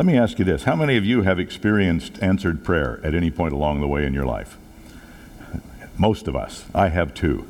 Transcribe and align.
Let 0.00 0.06
me 0.06 0.16
ask 0.16 0.38
you 0.38 0.46
this 0.46 0.62
How 0.62 0.76
many 0.76 0.96
of 0.96 1.04
you 1.04 1.24
have 1.24 1.38
experienced 1.38 2.22
answered 2.22 2.64
prayer 2.64 3.02
at 3.04 3.14
any 3.14 3.30
point 3.30 3.52
along 3.52 3.82
the 3.82 3.86
way 3.86 4.06
in 4.06 4.14
your 4.14 4.24
life? 4.24 4.56
Most 5.98 6.26
of 6.26 6.34
us. 6.34 6.64
I 6.74 6.88
have 6.88 7.12
too. 7.12 7.46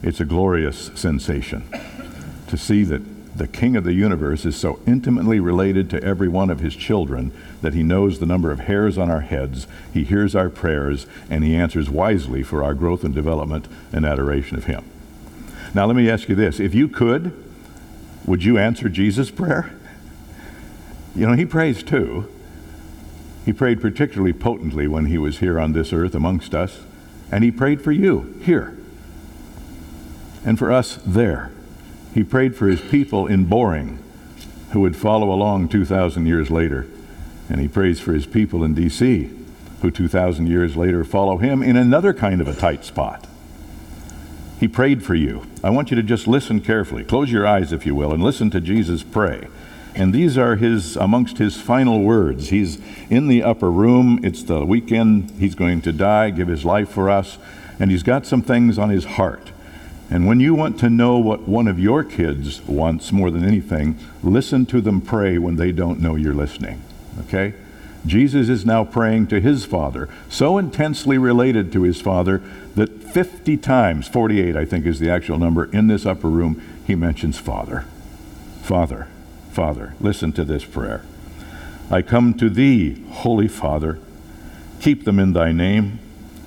It's 0.00 0.20
a 0.20 0.24
glorious 0.24 0.92
sensation 0.94 1.64
to 2.46 2.56
see 2.56 2.84
that 2.84 3.36
the 3.36 3.48
King 3.48 3.74
of 3.74 3.82
the 3.82 3.94
universe 3.94 4.44
is 4.44 4.54
so 4.54 4.78
intimately 4.86 5.40
related 5.40 5.90
to 5.90 6.04
every 6.04 6.28
one 6.28 6.50
of 6.50 6.60
his 6.60 6.76
children 6.76 7.32
that 7.62 7.74
he 7.74 7.82
knows 7.82 8.20
the 8.20 8.26
number 8.26 8.52
of 8.52 8.60
hairs 8.60 8.96
on 8.96 9.10
our 9.10 9.22
heads, 9.22 9.66
he 9.92 10.04
hears 10.04 10.36
our 10.36 10.50
prayers, 10.50 11.04
and 11.28 11.42
he 11.42 11.56
answers 11.56 11.90
wisely 11.90 12.44
for 12.44 12.62
our 12.62 12.74
growth 12.74 13.02
and 13.02 13.12
development 13.12 13.66
and 13.92 14.06
adoration 14.06 14.56
of 14.56 14.66
him. 14.66 14.84
Now, 15.74 15.86
let 15.86 15.96
me 15.96 16.08
ask 16.08 16.28
you 16.28 16.36
this 16.36 16.60
if 16.60 16.76
you 16.76 16.86
could, 16.86 17.32
would 18.24 18.44
you 18.44 18.56
answer 18.56 18.88
Jesus' 18.88 19.32
prayer? 19.32 19.74
You 21.14 21.26
know, 21.26 21.32
he 21.34 21.46
prays 21.46 21.82
too. 21.82 22.28
He 23.44 23.52
prayed 23.52 23.80
particularly 23.80 24.32
potently 24.32 24.86
when 24.86 25.06
he 25.06 25.18
was 25.18 25.38
here 25.38 25.58
on 25.58 25.72
this 25.72 25.92
earth 25.92 26.14
amongst 26.14 26.54
us, 26.54 26.80
and 27.32 27.42
he 27.42 27.50
prayed 27.50 27.80
for 27.80 27.92
you 27.92 28.38
here, 28.42 28.76
and 30.44 30.58
for 30.58 30.70
us 30.70 30.98
there. 31.06 31.50
He 32.14 32.24
prayed 32.24 32.56
for 32.56 32.68
his 32.68 32.80
people 32.80 33.26
in 33.26 33.44
Boring, 33.44 33.98
who 34.72 34.80
would 34.80 34.96
follow 34.96 35.32
along 35.32 35.68
2,000 35.68 36.26
years 36.26 36.50
later. 36.50 36.86
And 37.48 37.60
he 37.60 37.68
prays 37.68 38.00
for 38.00 38.12
his 38.12 38.26
people 38.26 38.62
in 38.62 38.74
D.C., 38.74 39.30
who 39.80 39.90
2,000 39.90 40.46
years 40.46 40.76
later 40.76 41.04
follow 41.04 41.38
him 41.38 41.62
in 41.62 41.76
another 41.76 42.12
kind 42.12 42.40
of 42.40 42.48
a 42.48 42.54
tight 42.54 42.84
spot. 42.84 43.26
He 44.58 44.68
prayed 44.68 45.02
for 45.04 45.14
you. 45.14 45.46
I 45.62 45.70
want 45.70 45.90
you 45.90 45.96
to 45.96 46.02
just 46.02 46.26
listen 46.26 46.60
carefully. 46.60 47.04
Close 47.04 47.30
your 47.30 47.46
eyes, 47.46 47.72
if 47.72 47.86
you 47.86 47.94
will, 47.94 48.12
and 48.12 48.22
listen 48.22 48.50
to 48.50 48.60
Jesus 48.60 49.02
pray. 49.02 49.46
And 49.94 50.12
these 50.12 50.38
are 50.38 50.56
his 50.56 50.96
amongst 50.96 51.38
his 51.38 51.60
final 51.60 52.02
words. 52.02 52.50
He's 52.50 52.78
in 53.10 53.28
the 53.28 53.42
upper 53.42 53.70
room. 53.70 54.20
It's 54.22 54.42
the 54.42 54.64
weekend. 54.64 55.30
He's 55.38 55.54
going 55.54 55.82
to 55.82 55.92
die, 55.92 56.30
give 56.30 56.48
his 56.48 56.64
life 56.64 56.90
for 56.90 57.10
us, 57.10 57.38
and 57.80 57.90
he's 57.90 58.02
got 58.02 58.26
some 58.26 58.42
things 58.42 58.78
on 58.78 58.90
his 58.90 59.04
heart. 59.04 59.50
And 60.10 60.26
when 60.26 60.40
you 60.40 60.54
want 60.54 60.78
to 60.80 60.88
know 60.88 61.18
what 61.18 61.46
one 61.46 61.68
of 61.68 61.78
your 61.78 62.02
kids 62.02 62.62
wants 62.62 63.12
more 63.12 63.30
than 63.30 63.44
anything, 63.44 63.98
listen 64.22 64.64
to 64.66 64.80
them 64.80 65.00
pray 65.00 65.36
when 65.36 65.56
they 65.56 65.72
don't 65.72 66.00
know 66.00 66.14
you're 66.14 66.34
listening. 66.34 66.82
Okay? 67.20 67.54
Jesus 68.06 68.48
is 68.48 68.64
now 68.64 68.84
praying 68.84 69.26
to 69.28 69.40
his 69.40 69.66
Father, 69.66 70.08
so 70.30 70.56
intensely 70.56 71.18
related 71.18 71.72
to 71.72 71.82
his 71.82 72.00
Father 72.00 72.40
that 72.74 73.02
50 73.02 73.56
times, 73.58 74.08
48 74.08 74.56
I 74.56 74.64
think 74.64 74.86
is 74.86 74.98
the 74.98 75.10
actual 75.10 75.38
number, 75.38 75.64
in 75.72 75.88
this 75.88 76.06
upper 76.06 76.28
room, 76.28 76.62
he 76.86 76.94
mentions 76.94 77.38
Father. 77.38 77.84
Father, 78.62 79.08
Father. 79.58 79.94
Listen 80.00 80.30
to 80.34 80.44
this 80.44 80.64
prayer. 80.64 81.02
I 81.90 82.00
come 82.00 82.32
to 82.34 82.48
thee, 82.48 83.04
Holy 83.10 83.48
Father. 83.48 83.98
Keep 84.80 85.04
them 85.04 85.18
in 85.18 85.32
thy 85.32 85.50
name, 85.50 85.98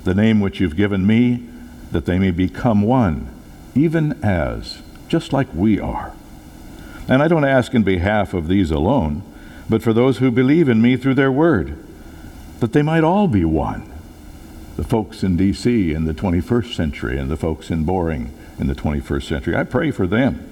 the 0.04 0.14
name 0.14 0.40
which 0.40 0.60
you've 0.60 0.76
given 0.76 1.06
me, 1.06 1.46
that 1.90 2.06
they 2.06 2.18
may 2.18 2.30
become 2.30 2.80
one 2.80 3.28
even 3.74 4.12
as, 4.24 4.80
just 5.08 5.30
like 5.30 5.48
we 5.54 5.78
are. 5.78 6.14
And 7.06 7.22
I 7.22 7.28
don't 7.28 7.44
ask 7.44 7.74
in 7.74 7.82
behalf 7.82 8.32
of 8.32 8.48
these 8.48 8.70
alone, 8.70 9.22
but 9.68 9.82
for 9.82 9.92
those 9.92 10.16
who 10.16 10.30
believe 10.30 10.70
in 10.70 10.80
me 10.80 10.96
through 10.96 11.14
their 11.14 11.32
word, 11.32 11.76
that 12.60 12.72
they 12.72 12.82
might 12.82 13.04
all 13.04 13.28
be 13.28 13.44
one. 13.44 13.90
The 14.76 14.84
folks 14.84 15.22
in 15.22 15.36
D.C. 15.36 15.92
in 15.92 16.06
the 16.06 16.14
21st 16.14 16.74
century 16.74 17.18
and 17.18 17.30
the 17.30 17.36
folks 17.36 17.70
in 17.70 17.84
Boring 17.84 18.32
in 18.58 18.68
the 18.68 18.74
21st 18.74 19.24
century. 19.24 19.54
I 19.54 19.64
pray 19.64 19.90
for 19.90 20.06
them, 20.06 20.50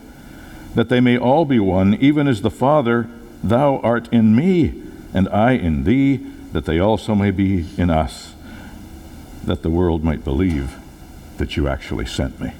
that 0.75 0.89
they 0.89 1.01
may 1.01 1.19
all 1.19 1.45
be 1.45 1.59
one, 1.59 1.95
even 1.95 2.29
as 2.29 2.43
the 2.43 2.51
Father, 2.51 3.09
thou 3.43 3.79
art 3.79 4.09
in 4.13 4.35
me, 4.37 4.83
and 5.13 5.29
I 5.29 5.53
in 5.53 5.85
thee, 5.85 6.17
that 6.53 6.65
they 6.65 6.79
also 6.79 7.15
may 7.15 7.31
be 7.31 7.67
in 7.77 7.91
us, 7.91 8.35
that 9.45 9.63
the 9.63 9.71
world 9.71 10.05
might 10.05 10.25
believe 10.25 10.77
that 11.39 11.57
you 11.57 11.69
actually 11.69 12.07
sent 12.07 12.41
me. 12.41 12.53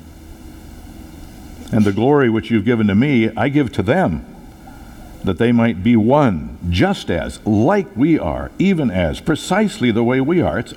And 1.73 1.85
the 1.85 1.93
glory 1.93 2.29
which 2.29 2.51
you've 2.51 2.65
given 2.65 2.89
to 2.89 2.95
me, 2.95 3.31
I 3.37 3.49
give 3.49 3.73
to 3.73 3.83
them, 3.83 4.27
that 5.23 5.39
they 5.39 5.53
might 5.53 5.83
be 5.83 5.97
one, 5.97 6.59
just 6.69 7.11
as, 7.11 7.45
like 7.47 7.95
we 7.95 8.19
are, 8.19 8.51
even 8.59 8.91
as, 8.91 9.21
precisely 9.21 9.91
the 9.91 10.03
way 10.03 10.21
we 10.21 10.41
are. 10.41 10.59
It's 10.59 10.75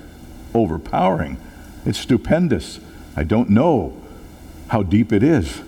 overpowering. 0.54 1.38
It's 1.84 1.98
stupendous. 1.98 2.78
I 3.16 3.24
don't 3.24 3.50
know 3.50 4.00
how 4.68 4.82
deep 4.82 5.12
it 5.12 5.22
is. 5.22 5.62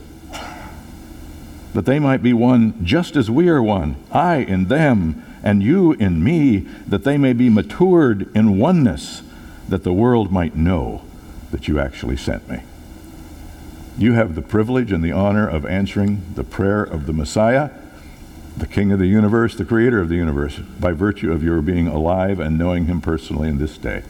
That 1.77 1.85
they 1.85 1.99
might 1.99 2.23
be 2.23 2.33
one 2.33 2.83
just 2.87 3.17
as 3.17 3.31
we 3.31 3.51
are 3.51 3.63
one, 3.63 3.97
I 4.11 4.37
in 4.37 4.69
them, 4.69 5.23
and 5.43 5.63
you 5.63 5.93
in 5.93 6.25
me, 6.25 6.61
that 6.87 7.05
they 7.05 7.19
may 7.19 7.35
be 7.35 7.51
matured 7.51 8.35
in 8.35 8.57
oneness, 8.57 9.21
that 9.69 9.85
the 9.85 9.93
world 9.93 10.33
might 10.33 10.57
know 10.57 11.03
that 11.51 11.69
you 11.69 11.79
actually 11.79 12.17
sent 12.17 12.49
me. 12.49 12.63
You 13.99 14.15
have 14.15 14.35
the 14.35 14.41
privilege 14.41 14.91
and 14.91 15.05
the 15.05 15.13
honor 15.13 15.47
of 15.47 15.67
answering 15.67 16.23
the 16.35 16.45
prayer 16.45 16.83
of 16.83 17.05
the 17.05 17.13
Messiah, 17.13 17.69
the 18.57 18.67
King 18.67 18.91
of 18.91 18.99
the 18.99 19.07
universe, 19.07 19.55
the 19.55 19.67
Creator 19.67 20.01
of 20.01 20.09
the 20.09 20.17
universe, 20.17 20.57
by 20.81 20.93
virtue 20.93 21.31
of 21.31 21.45
your 21.45 21.61
being 21.61 21.89
alive 21.89 22.41
and 22.41 22.57
knowing 22.57 22.87
Him 22.87 23.03
personally 23.03 23.51
in 23.51 23.59
this 23.59 23.77
day. 23.77 24.03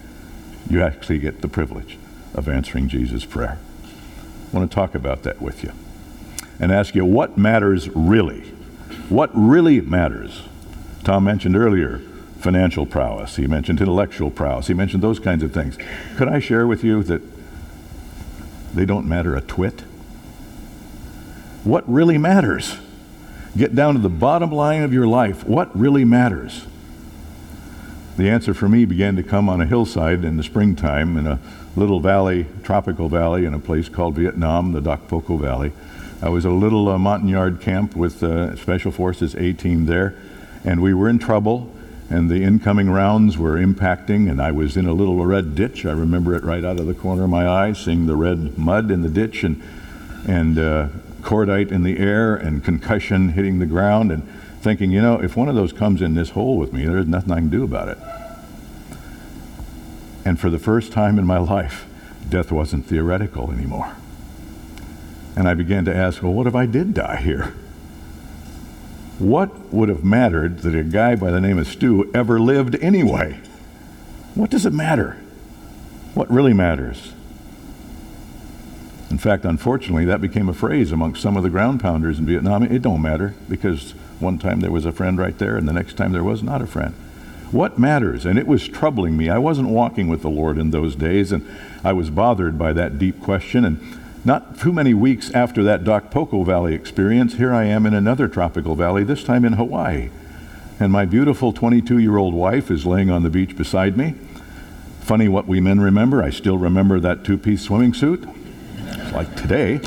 You 0.70 0.82
actually 0.82 1.18
get 1.18 1.40
the 1.40 1.48
privilege 1.48 1.98
of 2.32 2.48
answering 2.48 2.86
Jesus' 2.86 3.24
prayer. 3.24 3.58
I 3.82 4.56
want 4.56 4.70
to 4.70 4.72
talk 4.72 4.94
about 4.94 5.24
that 5.24 5.42
with 5.42 5.64
you 5.64 5.72
and 6.58 6.72
ask 6.72 6.94
you 6.94 7.04
what 7.04 7.36
matters 7.36 7.88
really. 7.90 8.52
What 9.08 9.30
really 9.34 9.80
matters? 9.80 10.42
Tom 11.04 11.24
mentioned 11.24 11.56
earlier 11.56 12.00
financial 12.40 12.86
prowess. 12.86 13.36
He 13.36 13.46
mentioned 13.46 13.80
intellectual 13.80 14.30
prowess. 14.30 14.66
He 14.66 14.74
mentioned 14.74 15.02
those 15.02 15.18
kinds 15.18 15.42
of 15.42 15.52
things. 15.52 15.76
Could 16.16 16.28
I 16.28 16.38
share 16.38 16.66
with 16.66 16.84
you 16.84 17.02
that 17.04 17.22
they 18.76 18.84
don't 18.84 19.08
matter 19.08 19.34
a 19.34 19.40
twit. 19.40 19.80
What 21.64 21.90
really 21.90 22.18
matters? 22.18 22.76
Get 23.56 23.74
down 23.74 23.94
to 23.94 24.00
the 24.00 24.10
bottom 24.10 24.52
line 24.52 24.82
of 24.82 24.92
your 24.92 25.06
life. 25.06 25.44
What 25.44 25.76
really 25.76 26.04
matters? 26.04 26.66
The 28.18 28.28
answer 28.28 28.52
for 28.52 28.68
me 28.68 28.84
began 28.84 29.16
to 29.16 29.22
come 29.22 29.48
on 29.48 29.62
a 29.62 29.66
hillside 29.66 30.24
in 30.24 30.36
the 30.36 30.42
springtime 30.42 31.16
in 31.16 31.26
a 31.26 31.40
little 31.74 32.00
valley, 32.00 32.46
tropical 32.62 33.08
valley, 33.08 33.46
in 33.46 33.54
a 33.54 33.58
place 33.58 33.88
called 33.88 34.14
Vietnam, 34.14 34.72
the 34.72 34.82
Dak 34.82 35.08
Poko 35.08 35.40
Valley. 35.40 35.72
I 36.22 36.28
was 36.28 36.44
a 36.44 36.50
little 36.50 36.88
uh, 36.88 36.98
Montagnard 36.98 37.60
camp 37.60 37.94
with 37.94 38.22
uh, 38.22 38.56
Special 38.56 38.90
Forces 38.90 39.34
A 39.34 39.52
team 39.52 39.86
there, 39.86 40.14
and 40.64 40.82
we 40.82 40.94
were 40.94 41.08
in 41.08 41.18
trouble 41.18 41.72
and 42.08 42.30
the 42.30 42.42
incoming 42.42 42.88
rounds 42.88 43.36
were 43.36 43.56
impacting, 43.56 44.30
and 44.30 44.40
I 44.40 44.52
was 44.52 44.76
in 44.76 44.86
a 44.86 44.92
little 44.92 45.24
red 45.26 45.54
ditch. 45.54 45.84
I 45.84 45.92
remember 45.92 46.34
it 46.34 46.44
right 46.44 46.64
out 46.64 46.78
of 46.78 46.86
the 46.86 46.94
corner 46.94 47.24
of 47.24 47.30
my 47.30 47.48
eye, 47.48 47.72
seeing 47.72 48.06
the 48.06 48.14
red 48.14 48.56
mud 48.56 48.90
in 48.90 49.02
the 49.02 49.08
ditch 49.08 49.42
and, 49.42 49.60
and 50.26 50.58
uh, 50.58 50.88
cordite 51.22 51.72
in 51.72 51.82
the 51.82 51.98
air 51.98 52.36
and 52.36 52.62
concussion 52.62 53.30
hitting 53.30 53.58
the 53.58 53.66
ground, 53.66 54.12
and 54.12 54.22
thinking, 54.60 54.92
you 54.92 55.02
know, 55.02 55.20
if 55.20 55.36
one 55.36 55.48
of 55.48 55.56
those 55.56 55.72
comes 55.72 56.00
in 56.00 56.14
this 56.14 56.30
hole 56.30 56.56
with 56.56 56.72
me, 56.72 56.86
there's 56.86 57.06
nothing 57.06 57.32
I 57.32 57.36
can 57.36 57.48
do 57.48 57.64
about 57.64 57.88
it. 57.88 57.98
And 60.24 60.38
for 60.38 60.50
the 60.50 60.58
first 60.58 60.92
time 60.92 61.18
in 61.18 61.26
my 61.26 61.38
life, 61.54 61.86
death 62.28 62.52
wasn't 62.52 62.86
theoretical 62.86 63.50
anymore. 63.50 63.96
And 65.36 65.46
I 65.46 65.54
began 65.54 65.84
to 65.84 65.94
ask, 65.94 66.22
well, 66.22 66.32
what 66.32 66.46
if 66.46 66.54
I 66.54 66.64
did 66.66 66.94
die 66.94 67.16
here? 67.16 67.54
What 69.18 69.72
would 69.72 69.88
have 69.88 70.02
mattered 70.02 70.60
that 70.60 70.74
a 70.74 70.82
guy 70.82 71.14
by 71.14 71.30
the 71.30 71.40
name 71.40 71.58
of 71.58 71.66
Stu 71.66 72.10
ever 72.14 72.40
lived 72.40 72.74
anyway? 72.76 73.40
What 74.34 74.50
does 74.50 74.66
it 74.66 74.72
matter? 74.72 75.18
What 76.14 76.30
really 76.30 76.54
matters? 76.54 77.12
In 79.10 79.18
fact, 79.18 79.44
unfortunately, 79.44 80.04
that 80.06 80.20
became 80.20 80.48
a 80.48 80.54
phrase 80.54 80.90
amongst 80.92 81.22
some 81.22 81.36
of 81.36 81.42
the 81.42 81.50
ground 81.50 81.80
pounders 81.80 82.18
in 82.18 82.26
Vietnam. 82.26 82.62
It 82.62 82.82
don't 82.82 83.00
matter 83.00 83.34
because 83.48 83.92
one 84.18 84.38
time 84.38 84.60
there 84.60 84.70
was 84.70 84.84
a 84.84 84.92
friend 84.92 85.18
right 85.18 85.38
there 85.38 85.56
and 85.56 85.68
the 85.68 85.72
next 85.72 85.96
time 85.96 86.12
there 86.12 86.24
was 86.24 86.42
not 86.42 86.60
a 86.60 86.66
friend. 86.66 86.94
What 87.52 87.78
matters? 87.78 88.26
And 88.26 88.38
it 88.38 88.46
was 88.46 88.66
troubling 88.66 89.16
me. 89.16 89.30
I 89.30 89.38
wasn't 89.38 89.68
walking 89.68 90.08
with 90.08 90.22
the 90.22 90.28
Lord 90.28 90.58
in 90.58 90.70
those 90.70 90.96
days 90.96 91.32
and 91.32 91.46
I 91.84 91.92
was 91.92 92.10
bothered 92.10 92.58
by 92.58 92.72
that 92.72 92.98
deep 92.98 93.22
question 93.22 93.64
and 93.64 93.80
not 94.26 94.58
too 94.58 94.72
many 94.72 94.92
weeks 94.92 95.30
after 95.30 95.62
that 95.62 95.84
Dak 95.84 96.10
Poko 96.10 96.44
Valley 96.44 96.74
experience, 96.74 97.34
here 97.34 97.54
I 97.54 97.64
am 97.64 97.86
in 97.86 97.94
another 97.94 98.26
tropical 98.26 98.74
valley, 98.74 99.04
this 99.04 99.22
time 99.22 99.44
in 99.44 99.52
Hawaii. 99.52 100.10
And 100.80 100.90
my 100.90 101.04
beautiful 101.04 101.52
22 101.52 101.98
year 101.98 102.16
old 102.16 102.34
wife 102.34 102.68
is 102.68 102.84
laying 102.84 103.08
on 103.08 103.22
the 103.22 103.30
beach 103.30 103.56
beside 103.56 103.96
me. 103.96 104.14
Funny 105.00 105.28
what 105.28 105.46
we 105.46 105.60
men 105.60 105.80
remember. 105.80 106.24
I 106.24 106.30
still 106.30 106.58
remember 106.58 106.98
that 106.98 107.22
two 107.22 107.38
piece 107.38 107.62
swimming 107.62 107.94
suit, 107.94 108.26
like 109.12 109.36
today. 109.36 109.78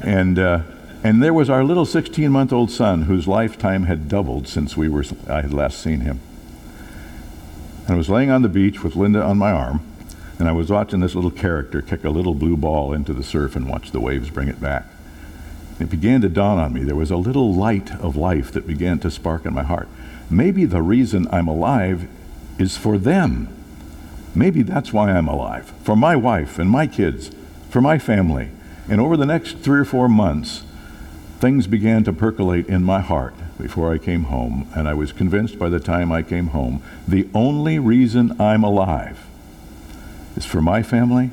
And, 0.00 0.40
uh, 0.40 0.62
and 1.04 1.22
there 1.22 1.32
was 1.32 1.48
our 1.48 1.62
little 1.62 1.86
16 1.86 2.28
month 2.32 2.52
old 2.52 2.72
son 2.72 3.02
whose 3.02 3.28
lifetime 3.28 3.84
had 3.84 4.08
doubled 4.08 4.48
since 4.48 4.76
we 4.76 4.88
were, 4.88 5.04
I 5.30 5.42
had 5.42 5.54
last 5.54 5.78
seen 5.78 6.00
him. 6.00 6.18
And 7.86 7.94
I 7.94 7.96
was 7.96 8.10
laying 8.10 8.30
on 8.30 8.42
the 8.42 8.48
beach 8.48 8.82
with 8.82 8.96
Linda 8.96 9.22
on 9.22 9.38
my 9.38 9.52
arm 9.52 9.93
and 10.38 10.48
I 10.48 10.52
was 10.52 10.70
watching 10.70 11.00
this 11.00 11.14
little 11.14 11.30
character 11.30 11.80
kick 11.80 12.04
a 12.04 12.10
little 12.10 12.34
blue 12.34 12.56
ball 12.56 12.92
into 12.92 13.12
the 13.12 13.22
surf 13.22 13.54
and 13.54 13.68
watch 13.68 13.92
the 13.92 14.00
waves 14.00 14.30
bring 14.30 14.48
it 14.48 14.60
back. 14.60 14.86
It 15.78 15.90
began 15.90 16.20
to 16.22 16.28
dawn 16.28 16.58
on 16.58 16.72
me 16.72 16.82
there 16.82 16.96
was 16.96 17.10
a 17.10 17.16
little 17.16 17.54
light 17.54 17.90
of 17.92 18.16
life 18.16 18.52
that 18.52 18.66
began 18.66 18.98
to 19.00 19.10
spark 19.10 19.44
in 19.44 19.54
my 19.54 19.62
heart. 19.62 19.88
maybe 20.30 20.64
the 20.64 20.82
reason 20.82 21.28
I'm 21.30 21.48
alive 21.48 22.08
is 22.58 22.76
for 22.76 22.98
them. 22.98 23.48
Maybe 24.34 24.62
that's 24.62 24.92
why 24.92 25.12
I'm 25.12 25.28
alive, 25.28 25.72
for 25.82 25.94
my 25.94 26.16
wife 26.16 26.58
and 26.58 26.70
my 26.70 26.86
kids, 26.86 27.30
for 27.70 27.80
my 27.80 27.98
family. 27.98 28.50
And 28.88 29.00
over 29.00 29.16
the 29.16 29.26
next 29.26 29.58
three 29.58 29.80
or 29.80 29.84
four 29.84 30.08
months, 30.08 30.62
things 31.38 31.66
began 31.66 32.04
to 32.04 32.12
percolate 32.12 32.66
in 32.66 32.82
my 32.82 33.00
heart 33.00 33.34
before 33.58 33.92
I 33.92 33.98
came 33.98 34.24
home, 34.24 34.68
and 34.74 34.88
I 34.88 34.94
was 34.94 35.12
convinced 35.12 35.58
by 35.58 35.68
the 35.68 35.78
time 35.78 36.10
I 36.10 36.22
came 36.22 36.48
home 36.48 36.82
the 37.06 37.28
only 37.34 37.78
reason 37.78 38.40
I'm 38.40 38.64
alive 38.64 39.26
is 40.36 40.44
for 40.44 40.60
my 40.60 40.82
family 40.82 41.30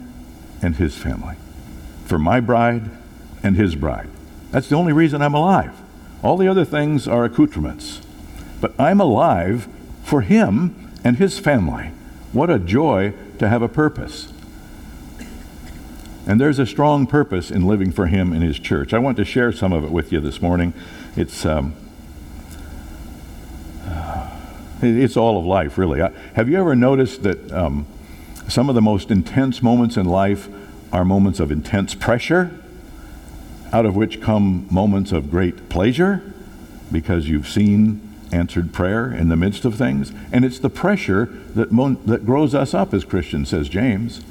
and 0.62 0.76
his 0.76 0.98
family, 0.98 1.36
for 2.06 2.20
my 2.20 2.40
bride 2.40 2.90
and 3.44 3.56
his 3.56 3.76
bride. 3.76 4.10
That's 4.52 4.68
the 4.68 4.76
only 4.76 4.94
reason 4.94 5.22
I'm 5.22 5.34
alive. 5.34 5.74
All 6.24 6.38
the 6.38 6.48
other 6.48 6.66
things 6.66 7.08
are 7.08 7.26
accoutrements. 7.26 8.02
But 8.60 8.80
I'm 8.80 9.02
alive 9.02 9.68
for 10.04 10.22
him 10.22 10.92
and 11.04 11.18
his 11.18 11.40
family. 11.40 11.92
What 12.32 12.50
a 12.50 12.60
joy 12.60 13.14
to 13.40 13.50
have 13.50 13.62
a 13.62 13.68
purpose. 13.68 14.32
And 16.28 16.40
there's 16.40 16.60
a 16.60 16.68
strong 16.68 17.08
purpose 17.08 17.50
in 17.50 17.66
living 17.66 17.92
for 17.92 18.06
him 18.06 18.32
in 18.34 18.44
his 18.44 18.60
church. 18.60 18.94
I 18.94 19.00
want 19.00 19.18
to 19.18 19.26
share 19.26 19.52
some 19.52 19.74
of 19.74 19.84
it 19.84 19.90
with 19.90 20.12
you 20.12 20.20
this 20.20 20.42
morning. 20.42 20.74
It's, 21.16 21.46
um, 21.46 21.74
it's 24.82 25.18
all 25.18 25.40
of 25.40 25.46
life, 25.46 25.80
really. 25.80 26.00
Have 26.36 26.48
you 26.48 26.60
ever 26.60 26.76
noticed 26.76 27.24
that 27.24 27.52
um, 27.52 27.88
some 28.52 28.70
of 28.70 28.76
the 28.76 28.82
most 28.82 29.10
intense 29.10 29.64
moments 29.64 29.98
in 29.98 30.06
life 30.06 30.48
are 30.92 31.06
moments 31.06 31.40
of 31.40 31.52
intense 31.52 31.96
pressure? 31.96 32.52
out 33.74 33.86
of 33.86 33.96
which 33.96 34.22
come 34.22 34.68
moments 34.70 35.12
of 35.12 35.32
great 35.32 35.70
pleasure 35.70 36.22
because 36.92 37.30
you've 37.30 37.48
seen 37.48 38.08
answered 38.32 38.74
prayer 38.74 39.12
in 39.12 39.30
the 39.30 39.36
midst 39.36 39.66
of 39.66 39.76
things. 39.76 40.12
And 40.32 40.46
it's 40.46 40.60
the 40.60 40.70
pressure 40.70 41.26
that, 41.56 41.72
mon- 41.72 42.00
that 42.06 42.26
grows 42.26 42.54
us 42.54 42.74
up 42.74 42.94
as 42.94 43.04
Christians, 43.04 43.50
says 43.50 43.70
James. 43.70 44.22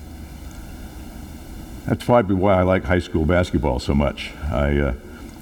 That's 1.86 2.04
probably 2.04 2.36
why 2.36 2.54
I 2.60 2.62
like 2.62 2.84
high 2.84 2.98
school 2.98 3.24
basketball 3.24 3.78
so 3.78 3.94
much. 3.94 4.32
I, 4.50 4.78
uh, 4.78 4.94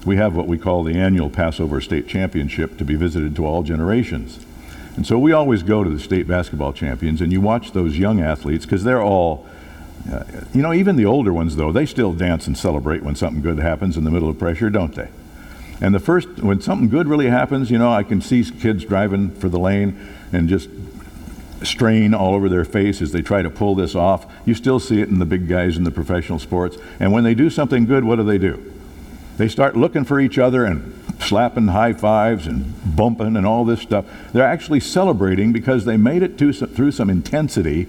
we 0.05 0.15
have 0.15 0.35
what 0.35 0.47
we 0.47 0.57
call 0.57 0.83
the 0.83 0.95
annual 0.95 1.29
Passover 1.29 1.81
State 1.81 2.07
Championship 2.07 2.77
to 2.77 2.85
be 2.85 2.95
visited 2.95 3.35
to 3.35 3.45
all 3.45 3.63
generations. 3.63 4.45
And 4.99 5.07
so 5.07 5.17
we 5.17 5.31
always 5.31 5.63
go 5.63 5.81
to 5.81 5.89
the 5.89 5.97
state 5.97 6.27
basketball 6.27 6.73
champions, 6.73 7.21
and 7.21 7.31
you 7.31 7.39
watch 7.39 7.71
those 7.71 7.97
young 7.97 8.19
athletes 8.19 8.65
because 8.65 8.83
they're 8.83 9.01
all 9.01 9.47
uh, 10.11 10.25
you 10.53 10.61
know, 10.61 10.73
even 10.73 10.97
the 10.97 11.05
older 11.05 11.31
ones, 11.31 11.55
though, 11.55 11.71
they 11.71 11.85
still 11.85 12.11
dance 12.11 12.47
and 12.47 12.57
celebrate 12.57 13.01
when 13.01 13.15
something 13.15 13.41
good 13.41 13.59
happens 13.59 13.95
in 13.95 14.03
the 14.03 14.11
middle 14.11 14.27
of 14.27 14.37
pressure, 14.37 14.69
don't 14.69 14.93
they? 14.95 15.07
And 15.79 15.95
the 15.95 16.01
first, 16.01 16.27
when 16.39 16.59
something 16.59 16.89
good 16.89 17.07
really 17.07 17.27
happens, 17.27 17.71
you 17.71 17.77
know, 17.77 17.89
I 17.89 18.03
can 18.03 18.19
see 18.19 18.43
kids 18.43 18.83
driving 18.83 19.31
for 19.31 19.47
the 19.47 19.57
lane 19.57 19.97
and 20.33 20.49
just 20.49 20.69
strain 21.63 22.13
all 22.13 22.35
over 22.35 22.49
their 22.49 22.65
face 22.65 23.01
as 23.01 23.13
they 23.13 23.21
try 23.21 23.41
to 23.41 23.49
pull 23.49 23.75
this 23.75 23.95
off. 23.95 24.29
You 24.43 24.53
still 24.53 24.81
see 24.81 24.99
it 24.99 25.07
in 25.07 25.19
the 25.19 25.25
big 25.25 25.47
guys 25.47 25.77
in 25.77 25.85
the 25.85 25.91
professional 25.91 26.39
sports. 26.39 26.77
And 26.99 27.13
when 27.13 27.23
they 27.23 27.35
do 27.35 27.49
something 27.49 27.85
good, 27.85 28.03
what 28.03 28.17
do 28.17 28.23
they 28.23 28.37
do? 28.37 28.73
They 29.37 29.47
start 29.47 29.77
looking 29.77 30.03
for 30.03 30.19
each 30.19 30.37
other 30.37 30.65
and 30.65 30.93
slapping 31.19 31.67
high 31.67 31.93
fives 31.93 32.47
and 32.47 32.95
bumping 32.95 33.35
and 33.35 33.45
all 33.45 33.65
this 33.65 33.81
stuff. 33.81 34.05
They're 34.33 34.43
actually 34.43 34.79
celebrating 34.79 35.51
because 35.51 35.85
they 35.85 35.97
made 35.97 36.23
it 36.23 36.37
to, 36.39 36.53
through 36.53 36.91
some 36.91 37.09
intensity 37.09 37.87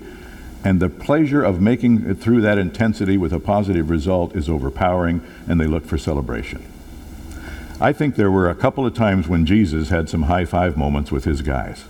and 0.62 0.80
the 0.80 0.90
pleasure 0.90 1.42
of 1.42 1.60
making 1.60 2.08
it 2.08 2.18
through 2.18 2.42
that 2.42 2.58
intensity 2.58 3.16
with 3.16 3.32
a 3.32 3.40
positive 3.40 3.88
result 3.88 4.36
is 4.36 4.48
overpowering, 4.48 5.22
and 5.48 5.58
they 5.58 5.66
look 5.66 5.86
for 5.86 5.96
celebration. 5.96 6.62
I 7.80 7.94
think 7.94 8.16
there 8.16 8.30
were 8.30 8.50
a 8.50 8.54
couple 8.54 8.84
of 8.84 8.92
times 8.92 9.26
when 9.26 9.46
Jesus 9.46 9.88
had 9.88 10.10
some 10.10 10.24
high 10.24 10.44
five 10.44 10.76
moments 10.76 11.10
with 11.10 11.24
his 11.24 11.40
guys. 11.40 11.84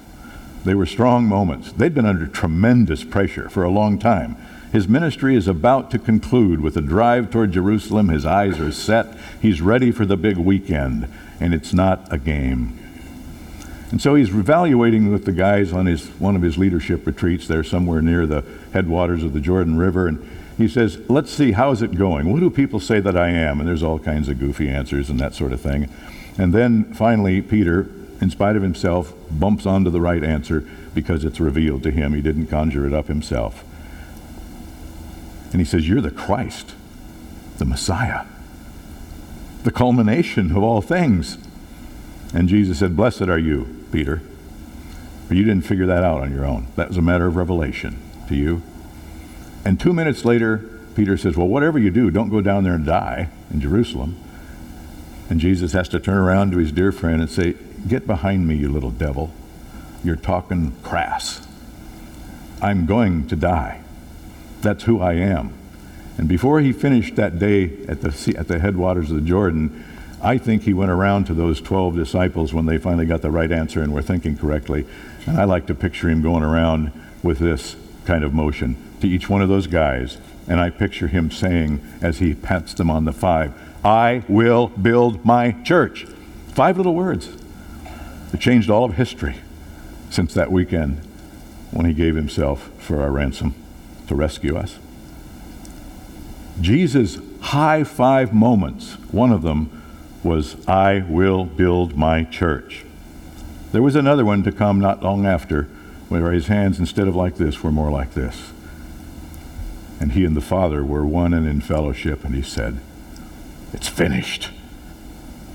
They 0.65 0.75
were 0.75 0.87
strong 0.87 1.25
moments. 1.25 1.73
They'd 1.73 1.95
been 1.95 2.07
under 2.07 2.27
tremendous 2.29 3.03
pressure 3.03 3.49
for 3.49 3.65
a 3.65 3.71
long 3.71 3.99
time. 3.99 4.37
His 4.71 4.87
ministry 4.87 5.35
is 5.35 5.49
about 5.49 5.91
to 5.91 5.99
conclude 5.99 6.61
with 6.61 6.77
a 6.77 6.81
drive 6.81 7.31
toward 7.31 7.51
Jerusalem. 7.51 8.09
His 8.09 8.25
eyes 8.25 8.61
are 8.61 8.71
set. 8.71 9.17
He's 9.43 9.61
ready 9.61 9.91
for 9.91 10.07
the 10.07 10.17
big 10.17 10.37
weekend, 10.37 11.13
and 11.41 11.55
it's 11.55 11.73
not 11.73 12.13
a 12.13 12.19
game. 12.19 12.79
And 13.91 14.01
so 14.01 14.15
he's 14.15 14.29
evaluating 14.29 15.11
with 15.11 15.25
the 15.25 15.33
guys 15.33 15.73
on 15.73 15.87
his, 15.87 16.07
one 16.21 16.37
of 16.37 16.43
his 16.43 16.57
leadership 16.57 17.07
retreats 17.07 17.49
there 17.49 17.65
somewhere 17.65 18.01
near 18.01 18.25
the 18.25 18.45
headwaters 18.73 19.25
of 19.25 19.33
the 19.33 19.41
Jordan 19.41 19.77
River. 19.77 20.07
And 20.07 20.25
he 20.57 20.69
says, 20.69 20.99
Let's 21.09 21.33
see, 21.33 21.53
how's 21.53 21.83
it 21.83 21.97
going? 21.97 22.31
What 22.31 22.41
do 22.41 22.51
people 22.51 22.79
say 22.79 23.01
that 23.01 23.17
I 23.17 23.31
am? 23.31 23.59
And 23.59 23.69
there's 23.69 23.83
all 23.83 23.99
kinds 23.99 24.29
of 24.29 24.39
goofy 24.39 24.69
answers 24.69 25.11
and 25.11 25.19
that 25.19 25.35
sort 25.35 25.53
of 25.53 25.61
thing. 25.61 25.89
And 26.39 26.53
then 26.53 26.95
finally, 26.95 27.43
Peter, 27.43 27.91
in 28.21 28.31
spite 28.31 28.55
of 28.55 28.63
himself, 28.63 29.13
bumps 29.31 29.67
onto 29.67 29.91
the 29.91 30.01
right 30.01 30.23
answer 30.23 30.65
because 30.95 31.25
it's 31.25 31.41
revealed 31.41 31.83
to 31.83 31.91
him. 31.91 32.15
He 32.15 32.23
didn't 32.23 32.47
conjure 32.47 32.87
it 32.87 32.93
up 32.93 33.09
himself. 33.09 33.65
And 35.51 35.61
he 35.61 35.65
says, 35.65 35.89
You're 35.89 36.01
the 36.01 36.13
Christ, 36.13 36.75
the 37.59 37.65
Messiah, 37.65 38.25
the 39.65 39.71
culmination 39.71 40.51
of 40.53 40.63
all 40.63 40.81
things. 40.81 41.39
And 42.33 42.49
Jesus 42.49 42.79
said, 42.79 42.97
Blessed 42.97 43.23
are 43.23 43.39
you 43.39 43.85
Peter. 43.93 44.23
But 45.29 45.37
you 45.37 45.45
didn't 45.45 45.65
figure 45.65 45.87
that 45.87 46.03
out 46.03 46.21
on 46.21 46.33
your 46.33 46.45
own. 46.45 46.67
That 46.77 46.89
was 46.89 46.97
a 46.97 47.03
matter 47.03 47.27
of 47.27 47.37
revelation 47.37 47.99
to 48.29 48.35
you. 48.35 48.63
And 49.65 49.79
two 49.79 49.93
minutes 49.93 50.25
later, 50.25 50.59
Peter 50.95 51.17
says, 51.17 51.37
Well, 51.37 51.47
whatever 51.47 51.79
you 51.79 51.91
do, 51.91 52.11
don't 52.11 52.31
go 52.31 52.41
down 52.41 52.65
there 52.65 52.75
and 52.75 52.87
die 52.87 53.29
in 53.51 53.61
Jerusalem. 53.61 54.17
And 55.29 55.39
Jesus 55.39 55.73
has 55.73 55.89
to 55.91 56.01
turn 56.01 56.17
around 56.17 56.51
to 56.53 56.59
his 56.59 56.73
dear 56.73 56.91
friend 56.91 57.21
and 57.21 57.31
say, 57.31 57.55
Get 57.87 58.07
behind 58.07 58.49
me, 58.49 58.57
you 58.57 58.69
little 58.69 58.91
devil. 58.91 59.31
You're 60.03 60.17
talking 60.17 60.73
crass. 60.83 61.47
I'm 62.61 62.87
going 62.87 63.29
to 63.29 63.37
die. 63.37 63.83
That's 64.61 64.85
who 64.85 65.01
I 65.01 65.15
am. 65.15 65.53
And 66.21 66.29
before 66.29 66.61
he 66.61 66.71
finished 66.75 67.17
that 67.17 67.39
day 67.39 67.71
at 67.89 68.03
the, 68.03 68.35
at 68.37 68.47
the 68.47 68.59
headwaters 68.59 69.11
of 69.11 69.17
the 69.17 69.27
Jordan, 69.27 69.83
I 70.21 70.37
think 70.37 70.65
he 70.65 70.75
went 70.75 70.91
around 70.91 71.25
to 71.29 71.35
those 71.35 71.63
12 71.63 71.97
disciples 71.97 72.53
when 72.53 72.67
they 72.67 72.77
finally 72.77 73.07
got 73.07 73.23
the 73.23 73.31
right 73.31 73.51
answer 73.51 73.83
and 73.83 73.95
were 73.95 74.03
thinking 74.03 74.37
correctly. 74.37 74.85
And 75.27 75.41
I 75.41 75.45
like 75.45 75.67
to 75.69 75.75
picture 75.75 76.11
him 76.11 76.21
going 76.21 76.43
around 76.43 76.93
with 77.23 77.39
this 77.39 77.75
kind 78.05 78.23
of 78.23 78.35
motion 78.35 78.77
to 79.01 79.09
each 79.09 79.31
one 79.31 79.41
of 79.41 79.49
those 79.49 79.67
guys. 79.67 80.19
And 80.47 80.61
I 80.61 80.69
picture 80.69 81.07
him 81.07 81.31
saying, 81.31 81.81
as 82.03 82.19
he 82.19 82.35
pats 82.35 82.75
them 82.75 82.91
on 82.91 83.07
the 83.07 83.15
five, 83.15 83.55
I 83.83 84.23
will 84.29 84.67
build 84.67 85.25
my 85.25 85.53
church. 85.63 86.05
Five 86.49 86.77
little 86.77 86.95
words 86.95 87.31
that 88.31 88.43
changed 88.43 88.69
all 88.69 88.85
of 88.85 88.97
history 88.97 89.37
since 90.11 90.35
that 90.35 90.53
weekend 90.53 91.01
when 91.71 91.87
he 91.87 91.95
gave 91.95 92.15
himself 92.15 92.71
for 92.77 93.01
our 93.01 93.11
ransom 93.11 93.55
to 94.09 94.15
rescue 94.15 94.59
us. 94.59 94.79
Jesus' 96.61 97.19
high 97.41 97.85
five 97.85 98.33
moments, 98.33 98.95
one 99.13 99.33
of 99.33 99.43
them 99.43 99.71
was, 100.23 100.57
I 100.69 101.05
will 101.09 101.45
build 101.45 101.97
my 101.97 102.25
church. 102.25 102.85
There 103.73 103.83
was 103.83 103.97
another 103.97 104.25
one 104.25 104.43
to 104.43 104.53
come 104.53 104.81
not 104.81 105.03
long 105.03 105.27
after, 105.27 105.65
where 106.09 106.33
his 106.33 106.49
hands, 106.49 106.79
instead 106.79 107.09
of 107.09 107.15
like 107.15 107.37
this, 107.37 107.63
were 107.63 107.71
more 107.71 107.91
like 107.91 108.15
this. 108.15 108.53
And 110.01 110.13
he 110.13 110.25
and 110.25 110.37
the 110.37 110.41
Father 110.41 110.85
were 110.85 111.07
one 111.07 111.33
and 111.33 111.47
in 111.47 111.61
fellowship, 111.61 112.25
and 112.25 112.35
he 112.35 112.43
said, 112.43 112.81
It's 113.73 113.89
finished. 113.89 114.51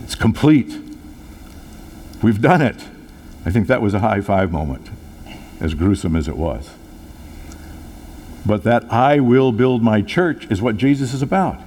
It's 0.04 0.16
complete. 0.16 0.80
We've 2.22 2.42
done 2.42 2.62
it. 2.62 2.86
I 3.46 3.52
think 3.52 3.68
that 3.68 3.82
was 3.82 3.94
a 3.94 4.00
high 4.00 4.22
five 4.22 4.52
moment, 4.52 4.90
as 5.60 5.74
gruesome 5.74 6.16
as 6.16 6.28
it 6.28 6.38
was. 6.38 6.70
But 8.46 8.64
that 8.64 8.92
I 8.92 9.20
will 9.20 9.52
build 9.52 9.82
my 9.82 10.02
church 10.02 10.46
is 10.52 10.62
what 10.62 10.78
Jesus 10.78 11.14
is 11.14 11.22
about. 11.22 11.60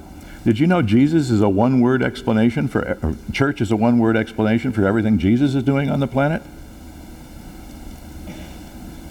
Did 0.45 0.59
you 0.59 0.67
know 0.67 0.81
Jesus 0.81 1.31
is 1.31 1.41
a 1.41 1.49
one 1.49 1.81
word 1.81 2.03
explanation 2.03 2.69
for, 2.69 2.81
er, 2.81 3.17
church 3.33 3.61
is 3.61 3.73
a 3.73 3.77
one 3.77 3.99
word 3.99 4.17
explanation 4.17 4.73
for 4.73 4.87
everything 4.87 5.19
Jesus 5.19 5.55
is 5.55 5.63
doing 5.63 5.91
on 5.91 6.01
the 6.01 6.07
planet? 6.07 6.43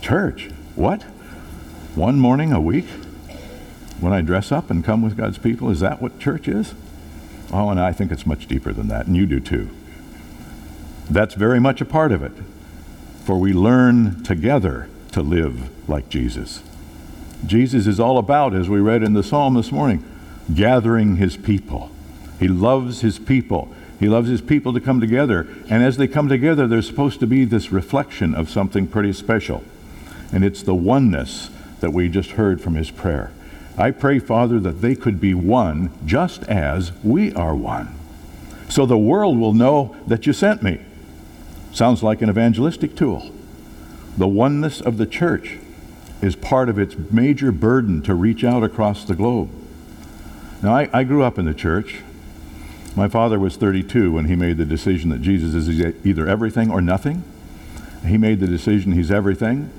Church. 0.01 0.49
What? 0.75 1.03
One 1.95 2.19
morning 2.19 2.53
a 2.53 2.61
week? 2.61 2.87
When 3.99 4.13
I 4.13 4.21
dress 4.21 4.51
up 4.51 4.69
and 4.69 4.83
come 4.83 5.01
with 5.01 5.17
God's 5.17 5.37
people? 5.37 5.69
Is 5.69 5.79
that 5.81 6.01
what 6.01 6.19
church 6.19 6.47
is? 6.47 6.73
Oh, 7.51 7.69
and 7.69 7.79
I 7.79 7.91
think 7.91 8.11
it's 8.11 8.25
much 8.25 8.47
deeper 8.47 8.71
than 8.71 8.87
that, 8.87 9.07
and 9.07 9.15
you 9.15 9.25
do 9.25 9.39
too. 9.39 9.69
That's 11.09 11.33
very 11.33 11.59
much 11.59 11.81
a 11.81 11.85
part 11.85 12.11
of 12.11 12.21
it. 12.21 12.33
For 13.25 13.37
we 13.37 13.53
learn 13.53 14.23
together 14.23 14.89
to 15.11 15.21
live 15.21 15.69
like 15.89 16.09
Jesus. 16.09 16.61
Jesus 17.45 17.87
is 17.87 17.99
all 17.99 18.17
about, 18.17 18.53
as 18.53 18.67
we 18.67 18.79
read 18.79 19.03
in 19.03 19.13
the 19.13 19.23
psalm 19.23 19.53
this 19.53 19.71
morning, 19.71 20.03
gathering 20.53 21.17
his 21.17 21.37
people. 21.37 21.91
He 22.39 22.47
loves 22.47 23.01
his 23.01 23.19
people. 23.19 23.73
He 23.99 24.07
loves 24.07 24.29
his 24.29 24.41
people 24.41 24.73
to 24.73 24.79
come 24.79 24.99
together. 24.99 25.47
And 25.69 25.83
as 25.83 25.97
they 25.97 26.07
come 26.07 26.27
together, 26.27 26.67
there's 26.67 26.87
supposed 26.87 27.19
to 27.19 27.27
be 27.27 27.45
this 27.45 27.71
reflection 27.71 28.35
of 28.35 28.49
something 28.49 28.87
pretty 28.87 29.13
special. 29.13 29.63
And 30.31 30.43
it's 30.43 30.61
the 30.61 30.75
oneness 30.75 31.49
that 31.79 31.93
we 31.93 32.09
just 32.09 32.31
heard 32.31 32.61
from 32.61 32.75
his 32.75 32.91
prayer. 32.91 33.31
I 33.77 33.91
pray, 33.91 34.19
Father, 34.19 34.59
that 34.59 34.81
they 34.81 34.95
could 34.95 35.19
be 35.21 35.33
one 35.33 35.91
just 36.05 36.43
as 36.43 36.91
we 37.03 37.33
are 37.33 37.55
one. 37.55 37.93
So 38.69 38.85
the 38.85 38.97
world 38.97 39.37
will 39.39 39.53
know 39.53 39.95
that 40.07 40.25
you 40.25 40.33
sent 40.33 40.63
me. 40.63 40.81
Sounds 41.73 42.01
like 42.01 42.21
an 42.21 42.29
evangelistic 42.29 42.95
tool. 42.95 43.31
The 44.17 44.27
oneness 44.27 44.81
of 44.81 44.97
the 44.97 45.05
church 45.05 45.59
is 46.21 46.35
part 46.35 46.69
of 46.69 46.79
its 46.79 46.95
major 47.11 47.51
burden 47.51 48.01
to 48.03 48.15
reach 48.15 48.43
out 48.43 48.63
across 48.63 49.03
the 49.03 49.15
globe. 49.15 49.49
Now, 50.61 50.75
I, 50.75 50.89
I 50.91 51.03
grew 51.03 51.23
up 51.23 51.37
in 51.37 51.45
the 51.45 51.53
church. 51.53 52.01
My 52.95 53.07
father 53.07 53.39
was 53.39 53.57
32 53.57 54.11
when 54.11 54.25
he 54.25 54.35
made 54.35 54.57
the 54.57 54.65
decision 54.65 55.11
that 55.11 55.21
Jesus 55.21 55.53
is 55.53 55.69
either 56.03 56.27
everything 56.27 56.71
or 56.71 56.81
nothing. 56.81 57.23
He 58.05 58.17
made 58.17 58.39
the 58.39 58.47
decision 58.47 58.93
he's 58.93 59.11
everything. 59.11 59.71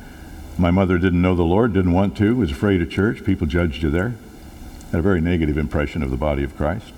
My 0.57 0.71
mother 0.71 0.99
didn't 0.99 1.23
know 1.23 1.35
the 1.35 1.43
Lord, 1.43 1.73
didn't 1.73 1.93
want 1.93 2.17
to, 2.19 2.37
was 2.37 2.51
afraid 2.51 2.83
of 2.83 2.91
church. 2.91 3.25
People 3.25 3.47
judged 3.47 3.83
you 3.83 3.91
there. 3.91 4.15
Had 4.93 5.01
a 5.01 5.03
very 5.03 5.21
negative 5.21 5.59
impression 5.59 6.03
of 6.03 6.11
the 6.11 6.17
body 6.17 6.45
of 6.45 6.57
Christ. 6.57 6.93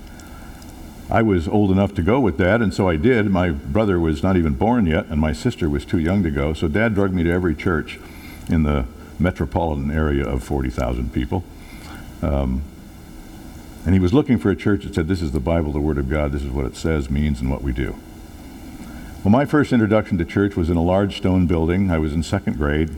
I 1.10 1.22
was 1.22 1.48
old 1.48 1.70
enough 1.70 1.94
to 1.94 2.02
go 2.02 2.20
with 2.20 2.38
dad, 2.38 2.62
and 2.62 2.72
so 2.72 2.88
I 2.88 2.96
did. 2.96 3.26
My 3.30 3.50
brother 3.50 3.98
was 3.98 4.22
not 4.22 4.36
even 4.36 4.54
born 4.54 4.86
yet, 4.86 5.06
and 5.06 5.20
my 5.20 5.32
sister 5.32 5.68
was 5.68 5.84
too 5.84 5.98
young 5.98 6.22
to 6.22 6.30
go. 6.30 6.52
So 6.52 6.68
dad 6.68 6.94
drug 6.94 7.12
me 7.12 7.24
to 7.24 7.32
every 7.32 7.54
church 7.54 7.98
in 8.48 8.62
the 8.62 8.86
metropolitan 9.20 9.90
area 9.90 10.26
of 10.26 10.42
40,000 10.42 11.12
people. 11.12 11.44
Um, 12.22 12.62
and 13.84 13.94
he 13.94 14.00
was 14.00 14.12
looking 14.12 14.38
for 14.38 14.50
a 14.50 14.56
church 14.56 14.84
that 14.84 14.94
said, 14.94 15.08
This 15.08 15.22
is 15.22 15.32
the 15.32 15.40
Bible, 15.40 15.72
the 15.72 15.80
Word 15.80 15.98
of 15.98 16.08
God, 16.08 16.32
this 16.32 16.42
is 16.42 16.50
what 16.50 16.66
it 16.66 16.76
says, 16.76 17.10
means, 17.10 17.40
and 17.40 17.50
what 17.50 17.62
we 17.62 17.72
do. 17.72 17.96
Well, 19.24 19.32
my 19.32 19.44
first 19.44 19.72
introduction 19.72 20.18
to 20.18 20.24
church 20.24 20.56
was 20.56 20.70
in 20.70 20.76
a 20.76 20.82
large 20.82 21.18
stone 21.18 21.46
building. 21.46 21.90
I 21.90 21.98
was 21.98 22.12
in 22.12 22.22
second 22.22 22.56
grade. 22.56 22.90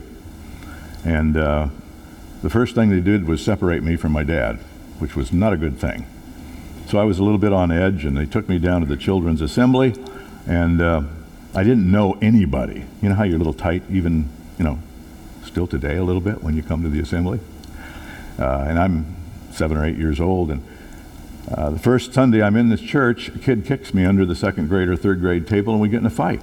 And 1.05 1.35
uh, 1.35 1.67
the 2.41 2.49
first 2.49 2.75
thing 2.75 2.89
they 2.89 3.01
did 3.01 3.27
was 3.27 3.43
separate 3.43 3.83
me 3.83 3.95
from 3.97 4.13
my 4.13 4.23
dad, 4.23 4.57
which 4.99 5.15
was 5.15 5.33
not 5.33 5.51
a 5.51 5.57
good 5.57 5.77
thing. 5.77 6.05
So 6.87 6.97
I 6.97 7.03
was 7.03 7.19
a 7.19 7.23
little 7.23 7.37
bit 7.37 7.53
on 7.53 7.71
edge, 7.71 8.05
and 8.05 8.17
they 8.17 8.25
took 8.25 8.47
me 8.47 8.59
down 8.59 8.81
to 8.81 8.87
the 8.87 8.97
children's 8.97 9.41
assembly, 9.41 9.95
and 10.47 10.81
uh, 10.81 11.01
I 11.55 11.63
didn't 11.63 11.89
know 11.89 12.17
anybody. 12.21 12.85
You 13.01 13.09
know 13.09 13.15
how 13.15 13.23
you're 13.23 13.35
a 13.35 13.39
little 13.39 13.53
tight, 13.53 13.83
even, 13.89 14.29
you 14.57 14.63
know, 14.65 14.79
still 15.53 15.67
today 15.67 15.97
a 15.97 16.03
little 16.03 16.19
bit 16.19 16.41
when 16.41 16.55
you 16.55 16.63
come 16.63 16.81
to 16.81 16.89
the 16.89 16.99
assembly? 16.99 17.39
Uh, 18.39 18.65
and 18.67 18.79
I'm 18.79 19.15
seven 19.51 19.77
or 19.77 19.85
eight 19.85 19.97
years 19.97 20.19
old, 20.19 20.49
and 20.49 20.65
uh, 21.51 21.69
the 21.69 21.77
first 21.77 22.11
Sunday 22.11 22.41
I'm 22.41 22.55
in 22.55 22.69
this 22.69 22.81
church, 22.81 23.27
a 23.27 23.37
kid 23.37 23.63
kicks 23.63 23.93
me 23.93 24.03
under 24.03 24.25
the 24.25 24.33
second 24.33 24.67
grade 24.67 24.87
or 24.87 24.95
third 24.95 25.19
grade 25.19 25.45
table, 25.45 25.73
and 25.73 25.79
we 25.79 25.89
get 25.89 25.99
in 25.99 26.07
a 26.07 26.09
fight. 26.09 26.41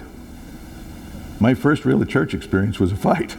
My 1.40 1.54
first 1.54 1.84
real 1.84 2.04
church 2.04 2.34
experience 2.34 2.78
was 2.78 2.92
a 2.92 2.96
fight. 2.96 3.36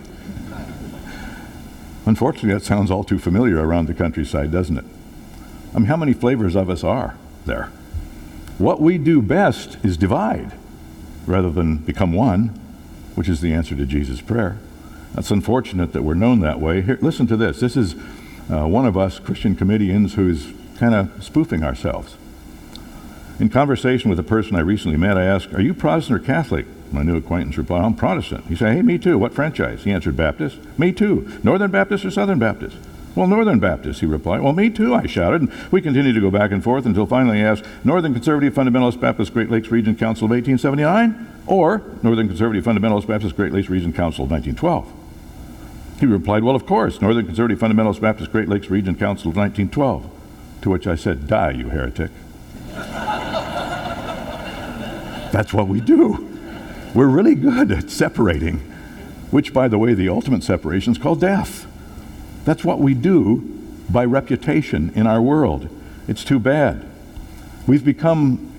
Unfortunately, 2.05 2.53
that 2.53 2.63
sounds 2.65 2.91
all 2.91 3.05
too 3.05 3.17
familiar 3.17 3.65
around 3.65 3.87
the 3.87 3.93
countryside, 3.93 4.51
doesn't 4.51 4.77
it? 4.77 4.85
I 5.73 5.77
mean, 5.77 5.85
how 5.85 5.95
many 5.95 6.11
flavors 6.11 6.57
of 6.57 6.69
us 6.69 6.83
are 6.83 7.15
there? 7.45 7.71
What 8.57 8.81
we 8.81 8.97
do 8.97 9.21
best 9.21 9.77
is 9.83 9.95
divide 9.95 10.51
rather 11.25 11.49
than 11.49 11.77
become 11.77 12.11
one, 12.11 12.59
which 13.15 13.29
is 13.29 13.39
the 13.39 13.53
answer 13.53 13.73
to 13.73 13.85
Jesus' 13.85 14.19
prayer. 14.19 14.57
That's 15.13 15.31
unfortunate 15.31 15.93
that 15.93 16.03
we're 16.03 16.13
known 16.13 16.39
that 16.39 16.59
way. 16.59 16.81
Here, 16.81 16.97
listen 17.01 17.27
to 17.27 17.37
this. 17.37 17.59
This 17.59 17.75
is 17.75 17.95
uh, 18.49 18.65
one 18.65 18.85
of 18.85 18.97
us 18.97 19.19
Christian 19.19 19.55
comedians 19.55 20.13
who's 20.13 20.53
kind 20.77 20.95
of 20.95 21.23
spoofing 21.23 21.63
ourselves. 21.63 22.15
In 23.39 23.49
conversation 23.49 24.09
with 24.09 24.19
a 24.19 24.23
person 24.23 24.55
I 24.55 24.59
recently 24.59 24.97
met, 24.97 25.17
I 25.17 25.23
asked, 25.23 25.53
Are 25.53 25.61
you 25.61 25.73
Protestant 25.73 26.21
or 26.21 26.23
Catholic? 26.23 26.65
My 26.91 27.01
new 27.01 27.17
acquaintance 27.17 27.57
replied, 27.57 27.83
I'm 27.83 27.95
Protestant. 27.95 28.45
He 28.45 28.55
said, 28.55 28.75
Hey, 28.75 28.81
me 28.81 28.97
too. 28.97 29.17
What 29.17 29.33
franchise? 29.33 29.83
He 29.83 29.91
answered, 29.91 30.15
Baptist. 30.15 30.59
Me 30.77 30.91
too. 30.91 31.39
Northern 31.43 31.71
Baptist 31.71 32.05
or 32.05 32.11
Southern 32.11 32.39
Baptist? 32.39 32.77
Well, 33.15 33.27
Northern 33.27 33.59
Baptist, 33.59 33.99
he 33.99 34.05
replied. 34.05 34.41
Well, 34.41 34.53
me 34.53 34.69
too, 34.69 34.95
I 34.95 35.05
shouted. 35.05 35.41
And 35.41 35.71
we 35.71 35.81
continued 35.81 36.13
to 36.13 36.21
go 36.21 36.31
back 36.31 36.51
and 36.51 36.63
forth 36.63 36.85
until 36.85 37.05
finally 37.05 37.37
he 37.37 37.43
asked, 37.43 37.65
Northern 37.83 38.13
Conservative 38.13 38.53
Fundamentalist 38.53 39.01
Baptist 39.01 39.33
Great 39.33 39.49
Lakes 39.49 39.69
Region 39.69 39.95
Council 39.95 40.25
of 40.25 40.31
1879 40.31 41.27
or 41.47 41.81
Northern 42.03 42.27
Conservative 42.27 42.63
Fundamentalist 42.63 43.07
Baptist 43.07 43.35
Great 43.35 43.51
Lakes 43.51 43.69
Region 43.69 43.91
Council 43.91 44.25
of 44.25 44.31
1912? 44.31 45.00
He 46.01 46.07
replied, 46.07 46.43
Well, 46.43 46.55
of 46.55 46.65
course, 46.65 46.99
Northern 46.99 47.27
Conservative 47.27 47.59
Fundamentalist 47.59 48.01
Baptist 48.01 48.31
Great 48.31 48.49
Lakes 48.49 48.71
Region 48.71 48.95
Council 48.95 49.29
of 49.29 49.37
1912. 49.37 50.09
To 50.63 50.69
which 50.71 50.87
I 50.87 50.95
said, 50.95 51.27
Die, 51.27 51.51
you 51.51 51.69
heretic. 51.69 52.09
That's 55.31 55.53
what 55.53 55.67
we 55.67 55.79
do. 55.79 56.27
We're 56.95 57.05
really 57.05 57.35
good 57.35 57.71
at 57.71 57.91
separating, 57.91 58.57
which, 59.29 59.53
by 59.53 59.67
the 59.67 59.77
way, 59.77 59.93
the 59.93 60.09
ultimate 60.09 60.41
separation 60.41 60.91
is 60.91 60.97
called 60.97 61.21
death. 61.21 61.67
That's 62.45 62.65
what 62.65 62.79
we 62.79 62.95
do 62.95 63.47
by 63.87 64.03
reputation 64.03 64.91
in 64.95 65.05
our 65.05 65.21
world. 65.21 65.69
It's 66.07 66.23
too 66.23 66.39
bad. 66.39 66.83
We've 67.67 67.85
become, 67.85 68.51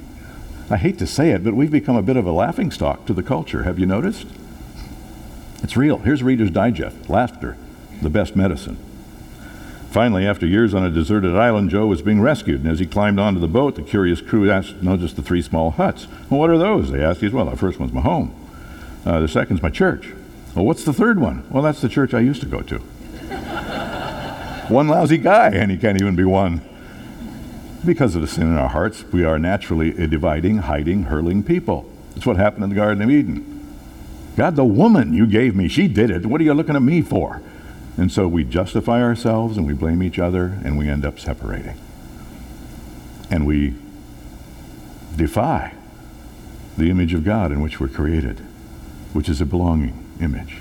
I 0.71 0.77
hate 0.77 0.99
to 1.01 1.09
say 1.09 1.31
it, 1.31 1.43
but 1.43 1.55
we've 1.55 1.73
become 1.73 1.97
a 1.97 2.03
bit 2.03 2.17
of 2.17 2.25
a 2.25 2.33
laughing 2.33 2.71
stock 2.71 3.05
to 3.07 3.13
the 3.13 3.25
culture. 3.25 3.65
Have 3.65 3.81
you 3.81 3.87
noticed? 3.87 4.29
It's 5.63 5.77
real. 5.77 5.99
Here's 5.99 6.23
Reader's 6.23 6.51
Digest 6.51 7.09
laughter, 7.09 7.57
the 8.01 8.11
best 8.11 8.35
medicine. 8.35 8.77
Finally, 9.91 10.27
after 10.27 10.47
years 10.47 10.73
on 10.73 10.83
a 10.85 10.91
deserted 10.91 11.37
island, 11.37 11.69
Joe 11.69 11.87
was 11.87 12.01
being 12.01 12.21
rescued, 12.21 12.63
and 12.63 12.71
as 12.71 12.79
he 12.79 12.87
climbed 12.87 13.21
onto 13.21 13.39
the 13.39 13.47
boat, 13.47 13.77
the 13.77 13.83
curious 13.83 14.23
crew 14.23 14.51
asked, 14.51 14.83
noticed 14.83 15.17
the 15.17 15.23
three 15.23 15.43
small 15.43 15.71
huts. 15.73 16.07
Well, 16.31 16.41
what 16.41 16.49
are 16.49 16.57
those? 16.57 16.91
They 16.91 17.05
asked. 17.05 17.21
He 17.21 17.27
said, 17.27 17.35
well, 17.35 17.45
the 17.45 17.59
first 17.59 17.79
one's 17.79 17.93
my 17.93 18.01
home. 18.01 18.35
Uh, 19.05 19.21
the 19.21 19.29
second's 19.29 19.63
my 19.63 19.69
church. 19.69 20.15
Well, 20.57 20.65
what's 20.65 20.85
the 20.85 20.95
third 20.95 21.19
one? 21.19 21.45
Well, 21.51 21.63
that's 21.63 21.83
the 21.83 21.91
church 21.91 22.15
I 22.15 22.21
used 22.21 22.41
to 22.41 22.47
go 22.47 22.63
to. 22.63 22.79
one 24.69 24.89
lousy 24.89 25.19
guy, 25.19 25.51
and 25.51 25.71
he 25.71 25.77
can't 25.77 26.01
even 26.01 26.17
be 26.17 26.25
one. 26.25 26.63
Because 27.85 28.15
of 28.15 28.23
the 28.23 28.29
sin 28.29 28.45
in 28.45 28.57
our 28.57 28.71
hearts, 28.71 29.05
we 29.13 29.25
are 29.25 29.39
naturally 29.39 29.91
a 30.03 30.07
dividing, 30.07 30.59
hiding, 30.59 31.05
hurling 31.05 31.43
people. 31.43 31.85
That's 32.15 32.25
what 32.25 32.37
happened 32.37 32.65
in 32.65 32.71
the 32.71 32.77
Garden 32.77 33.03
of 33.03 33.11
Eden. 33.11 33.52
God, 34.37 34.57
the 34.57 34.65
woman 34.65 35.13
you 35.13 35.27
gave 35.27 35.55
me, 35.55 35.69
she 35.69 35.89
did 35.89 36.11
it. 36.11 36.27
What 36.27 36.41
are 36.41 36.45
you 36.45 36.55
looking 36.55 36.77
at 36.77 36.83
me 36.83 37.03
for? 37.03 37.43
And 37.97 38.11
so 38.11 38.27
we 38.27 38.45
justify 38.45 39.03
ourselves 39.03 39.57
and 39.57 39.67
we 39.67 39.75
blame 39.75 40.03
each 40.03 40.19
other 40.19 40.59
and 40.65 40.79
we 40.79 40.89
end 40.89 41.05
up 41.05 41.19
separating. 41.19 41.77
And 43.31 43.47
we 43.47 43.75
defy 45.17 45.75
the 46.79 46.91
image 46.91 47.13
of 47.13 47.25
God 47.25 47.53
in 47.53 47.61
which 47.61 47.79
we're 47.79 47.89
created, 47.89 48.39
which 49.13 49.29
is 49.29 49.41
a 49.41 49.47
belonging 49.47 50.03
image. 50.21 50.59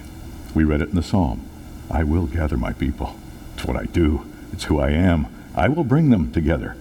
We 0.54 0.66
read 0.66 0.82
it 0.82 0.90
in 0.90 0.96
the 0.96 1.04
psalm 1.04 1.48
I 1.90 2.04
will 2.04 2.26
gather 2.26 2.56
my 2.58 2.72
people. 2.74 3.16
It's 3.56 3.66
what 3.66 3.76
I 3.76 3.86
do, 3.86 4.26
it's 4.54 4.66
who 4.66 4.80
I 4.80 4.92
am. 4.92 5.28
I 5.54 5.68
will 5.68 5.84
bring 5.84 6.10
them 6.10 6.32
together. 6.32 6.78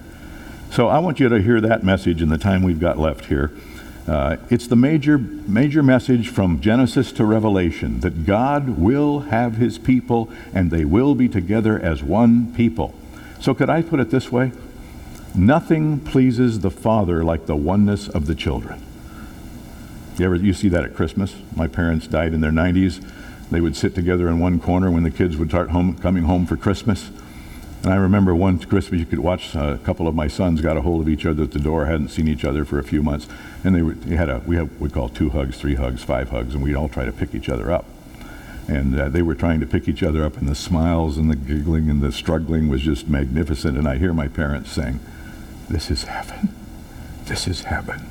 So 0.71 0.87
I 0.87 0.99
want 0.99 1.19
you 1.19 1.27
to 1.27 1.41
hear 1.41 1.59
that 1.59 1.83
message 1.83 2.21
in 2.21 2.29
the 2.29 2.37
time 2.37 2.63
we've 2.63 2.79
got 2.79 2.97
left 2.97 3.25
here. 3.25 3.51
Uh, 4.07 4.37
it's 4.49 4.67
the 4.67 4.75
major, 4.75 5.17
major 5.17 5.83
message 5.83 6.29
from 6.29 6.59
Genesis 6.59 7.11
to 7.13 7.23
Revelation 7.25 7.99
that 7.99 8.25
God 8.25 8.77
will 8.77 9.21
have 9.21 9.57
his 9.57 9.77
people 9.77 10.29
and 10.53 10.71
they 10.71 10.85
will 10.85 11.13
be 11.13 11.29
together 11.29 11.79
as 11.79 12.01
one 12.01 12.53
people. 12.55 12.95
So, 13.39 13.53
could 13.53 13.69
I 13.69 13.81
put 13.81 13.99
it 13.99 14.09
this 14.09 14.31
way? 14.31 14.51
Nothing 15.33 15.99
pleases 15.99 16.59
the 16.59 16.71
Father 16.71 17.23
like 17.23 17.45
the 17.45 17.55
oneness 17.55 18.07
of 18.07 18.25
the 18.25 18.35
children. 18.35 18.81
You 20.17 20.25
ever 20.25 20.35
you 20.35 20.53
see 20.53 20.69
that 20.69 20.83
at 20.83 20.93
Christmas? 20.93 21.35
My 21.55 21.67
parents 21.67 22.07
died 22.07 22.33
in 22.33 22.41
their 22.41 22.51
90s. 22.51 23.03
They 23.49 23.61
would 23.61 23.75
sit 23.75 23.95
together 23.95 24.27
in 24.27 24.39
one 24.39 24.59
corner 24.59 24.91
when 24.91 25.03
the 25.03 25.11
kids 25.11 25.37
would 25.37 25.49
start 25.49 25.69
home, 25.69 25.97
coming 25.97 26.23
home 26.23 26.45
for 26.45 26.57
Christmas. 26.57 27.09
And 27.83 27.91
I 27.91 27.95
remember 27.95 28.35
one 28.35 28.59
Christmas 28.59 28.99
you 28.99 29.07
could 29.07 29.19
watch 29.19 29.55
a 29.55 29.79
couple 29.83 30.07
of 30.07 30.13
my 30.13 30.27
sons 30.27 30.61
got 30.61 30.77
a 30.77 30.81
hold 30.81 31.01
of 31.01 31.09
each 31.09 31.25
other 31.25 31.43
at 31.43 31.51
the 31.51 31.59
door, 31.59 31.85
hadn't 31.85 32.09
seen 32.09 32.27
each 32.27 32.45
other 32.45 32.63
for 32.63 32.77
a 32.77 32.83
few 32.83 33.01
months, 33.01 33.27
and 33.63 33.73
they, 33.73 33.81
were, 33.81 33.93
they 33.93 34.15
had 34.15 34.29
a 34.29 34.39
we 34.45 34.55
have 34.55 34.69
we 34.79 34.87
call 34.87 35.09
two 35.09 35.31
hugs, 35.31 35.57
three 35.57 35.73
hugs, 35.73 36.03
five 36.03 36.29
hugs, 36.29 36.53
and 36.53 36.63
we'd 36.63 36.75
all 36.75 36.89
try 36.89 37.05
to 37.05 37.11
pick 37.11 37.33
each 37.33 37.49
other 37.49 37.71
up. 37.71 37.85
And 38.67 38.99
uh, 38.99 39.09
they 39.09 39.23
were 39.23 39.33
trying 39.33 39.59
to 39.61 39.65
pick 39.65 39.87
each 39.87 40.03
other 40.03 40.23
up, 40.23 40.37
and 40.37 40.47
the 40.47 40.55
smiles 40.55 41.17
and 41.17 41.29
the 41.31 41.35
giggling 41.35 41.89
and 41.89 42.01
the 42.01 42.11
struggling 42.11 42.69
was 42.69 42.81
just 42.81 43.07
magnificent. 43.07 43.75
And 43.75 43.87
I 43.87 43.97
hear 43.97 44.13
my 44.13 44.27
parents 44.27 44.71
saying, 44.71 44.99
"This 45.67 45.89
is 45.89 46.03
heaven. 46.03 46.53
This 47.25 47.47
is 47.47 47.63
heaven." 47.63 48.01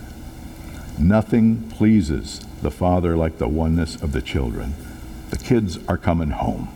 Nothing 0.98 1.70
pleases 1.70 2.40
the 2.60 2.72
Father 2.72 3.16
like 3.16 3.38
the 3.38 3.48
oneness 3.48 4.02
of 4.02 4.10
the 4.10 4.20
children. 4.20 4.74
The 5.30 5.38
kids 5.38 5.78
are 5.86 5.96
coming 5.96 6.30
home. 6.30 6.68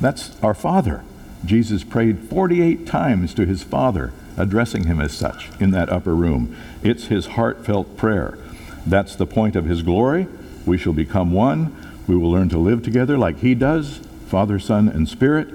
That's 0.00 0.42
our 0.42 0.54
Father. 0.54 1.04
Jesus 1.44 1.82
prayed 1.82 2.20
48 2.20 2.86
times 2.86 3.34
to 3.34 3.44
his 3.44 3.62
Father, 3.62 4.12
addressing 4.36 4.84
him 4.84 5.00
as 5.00 5.12
such 5.12 5.50
in 5.60 5.72
that 5.72 5.88
upper 5.88 6.14
room. 6.14 6.56
It's 6.82 7.06
his 7.06 7.26
heartfelt 7.26 7.96
prayer. 7.96 8.38
That's 8.86 9.16
the 9.16 9.26
point 9.26 9.56
of 9.56 9.64
his 9.64 9.82
glory. 9.82 10.28
We 10.64 10.78
shall 10.78 10.92
become 10.92 11.32
one. 11.32 11.76
We 12.06 12.16
will 12.16 12.30
learn 12.30 12.48
to 12.50 12.58
live 12.58 12.82
together 12.82 13.18
like 13.18 13.38
he 13.38 13.54
does, 13.54 13.98
Father, 14.28 14.58
Son, 14.58 14.88
and 14.88 15.08
Spirit. 15.08 15.48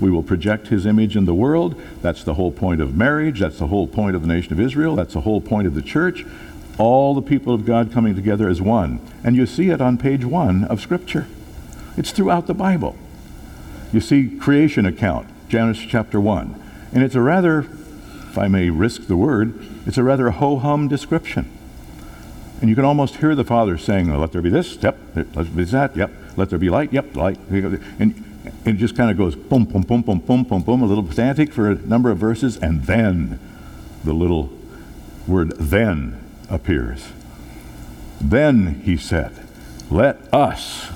We 0.00 0.10
will 0.10 0.22
project 0.22 0.68
his 0.68 0.86
image 0.86 1.16
in 1.16 1.24
the 1.24 1.34
world. 1.34 1.80
That's 2.02 2.24
the 2.24 2.34
whole 2.34 2.50
point 2.50 2.80
of 2.80 2.96
marriage. 2.96 3.40
That's 3.40 3.58
the 3.58 3.68
whole 3.68 3.86
point 3.86 4.16
of 4.16 4.22
the 4.22 4.28
nation 4.28 4.52
of 4.52 4.60
Israel. 4.60 4.96
That's 4.96 5.14
the 5.14 5.20
whole 5.20 5.40
point 5.40 5.66
of 5.66 5.74
the 5.74 5.82
church. 5.82 6.26
All 6.78 7.14
the 7.14 7.22
people 7.22 7.54
of 7.54 7.64
God 7.64 7.92
coming 7.92 8.16
together 8.16 8.48
as 8.48 8.60
one. 8.60 9.00
And 9.22 9.36
you 9.36 9.46
see 9.46 9.70
it 9.70 9.80
on 9.80 9.96
page 9.96 10.24
one 10.24 10.64
of 10.64 10.80
Scripture. 10.80 11.26
It's 11.96 12.10
throughout 12.10 12.46
the 12.46 12.54
Bible. 12.54 12.96
You 13.92 14.00
see 14.00 14.28
creation 14.28 14.84
account. 14.84 15.28
Genesis 15.54 15.86
chapter 15.88 16.20
1. 16.20 16.60
And 16.92 17.04
it's 17.04 17.14
a 17.14 17.20
rather, 17.20 17.60
if 17.60 18.36
I 18.36 18.48
may 18.48 18.70
risk 18.70 19.06
the 19.06 19.16
word, 19.16 19.64
it's 19.86 19.96
a 19.96 20.02
rather 20.02 20.30
ho 20.30 20.58
hum 20.58 20.88
description. 20.88 21.48
And 22.60 22.68
you 22.68 22.74
can 22.74 22.84
almost 22.84 23.18
hear 23.18 23.36
the 23.36 23.44
Father 23.44 23.78
saying, 23.78 24.12
Let 24.12 24.32
there 24.32 24.42
be 24.42 24.50
this, 24.50 24.74
yep, 24.82 24.98
let 25.14 25.32
there 25.32 25.44
be 25.44 25.62
that, 25.62 25.96
yep, 25.96 26.10
let 26.36 26.50
there 26.50 26.58
be 26.58 26.70
light, 26.70 26.92
yep, 26.92 27.14
light. 27.14 27.38
And 27.50 28.24
it 28.64 28.72
just 28.78 28.96
kind 28.96 29.12
of 29.12 29.16
goes 29.16 29.36
boom, 29.36 29.64
boom, 29.64 29.82
boom, 29.82 30.02
boom, 30.02 30.18
boom, 30.18 30.42
boom, 30.42 30.62
boom, 30.62 30.82
a 30.82 30.86
little 30.86 31.04
pedantic 31.04 31.52
for 31.52 31.70
a 31.70 31.76
number 31.76 32.10
of 32.10 32.18
verses, 32.18 32.56
and 32.56 32.86
then 32.86 33.38
the 34.02 34.12
little 34.12 34.50
word 35.28 35.52
then 35.52 36.20
appears. 36.50 37.12
Then 38.20 38.80
he 38.80 38.96
said, 38.96 39.46
Let 39.88 40.16
us, 40.34 40.90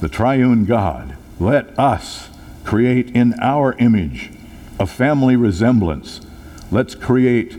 the 0.00 0.08
triune 0.08 0.64
God, 0.64 1.18
let 1.38 1.78
us 1.78 2.30
create 2.68 3.08
in 3.16 3.32
our 3.40 3.72
image 3.78 4.30
a 4.78 4.86
family 4.86 5.34
resemblance. 5.34 6.20
Let's 6.70 6.94
create 6.94 7.58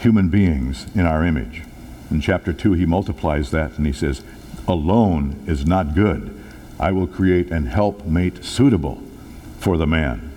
human 0.00 0.30
beings 0.30 0.88
in 0.96 1.06
our 1.06 1.24
image. 1.24 1.62
In 2.10 2.20
chapter 2.20 2.52
2, 2.52 2.72
he 2.72 2.86
multiplies 2.86 3.52
that 3.52 3.78
and 3.78 3.86
he 3.86 3.92
says, 3.92 4.24
Alone 4.66 5.40
is 5.46 5.64
not 5.64 5.94
good. 5.94 6.36
I 6.80 6.90
will 6.90 7.06
create 7.06 7.52
an 7.52 7.66
helpmate 7.66 8.44
suitable 8.44 9.00
for 9.60 9.76
the 9.76 9.86
man. 9.86 10.32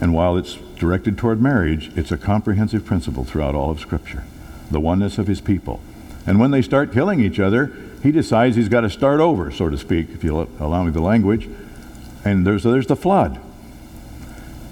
And 0.00 0.12
while 0.12 0.36
it's 0.36 0.54
directed 0.80 1.16
toward 1.16 1.40
marriage, 1.40 1.92
it's 1.94 2.10
a 2.10 2.18
comprehensive 2.18 2.84
principle 2.84 3.22
throughout 3.22 3.54
all 3.54 3.70
of 3.70 3.78
Scripture 3.78 4.24
the 4.68 4.80
oneness 4.80 5.16
of 5.16 5.28
his 5.28 5.40
people. 5.40 5.80
And 6.26 6.40
when 6.40 6.50
they 6.50 6.62
start 6.62 6.92
killing 6.92 7.20
each 7.20 7.38
other, 7.38 7.72
he 8.02 8.10
decides 8.10 8.56
he's 8.56 8.68
got 8.68 8.80
to 8.80 8.90
start 8.90 9.20
over, 9.20 9.52
so 9.52 9.70
to 9.70 9.78
speak, 9.78 10.08
if 10.10 10.24
you'll 10.24 10.48
allow 10.58 10.82
me 10.82 10.90
the 10.90 11.00
language. 11.00 11.48
And 12.24 12.46
there's, 12.46 12.62
there's 12.62 12.86
the 12.86 12.96
flood. 12.96 13.40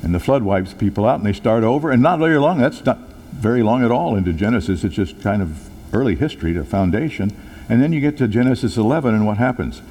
And 0.02 0.14
the 0.14 0.20
flood 0.20 0.42
wipes 0.42 0.72
people 0.72 1.06
out, 1.06 1.18
and 1.18 1.26
they 1.26 1.32
start 1.32 1.64
over. 1.64 1.90
And 1.90 2.02
not 2.02 2.18
very 2.18 2.38
long, 2.38 2.58
that's 2.58 2.84
not 2.84 2.98
very 3.32 3.62
long 3.62 3.84
at 3.84 3.90
all 3.90 4.14
into 4.14 4.32
Genesis. 4.32 4.84
It's 4.84 4.94
just 4.94 5.20
kind 5.20 5.42
of 5.42 5.68
early 5.92 6.14
history, 6.14 6.52
the 6.52 6.64
foundation. 6.64 7.36
And 7.68 7.82
then 7.82 7.92
you 7.92 8.00
get 8.00 8.16
to 8.18 8.28
Genesis 8.28 8.76
11, 8.76 9.14
and 9.14 9.26
what 9.26 9.38
happens? 9.38 9.82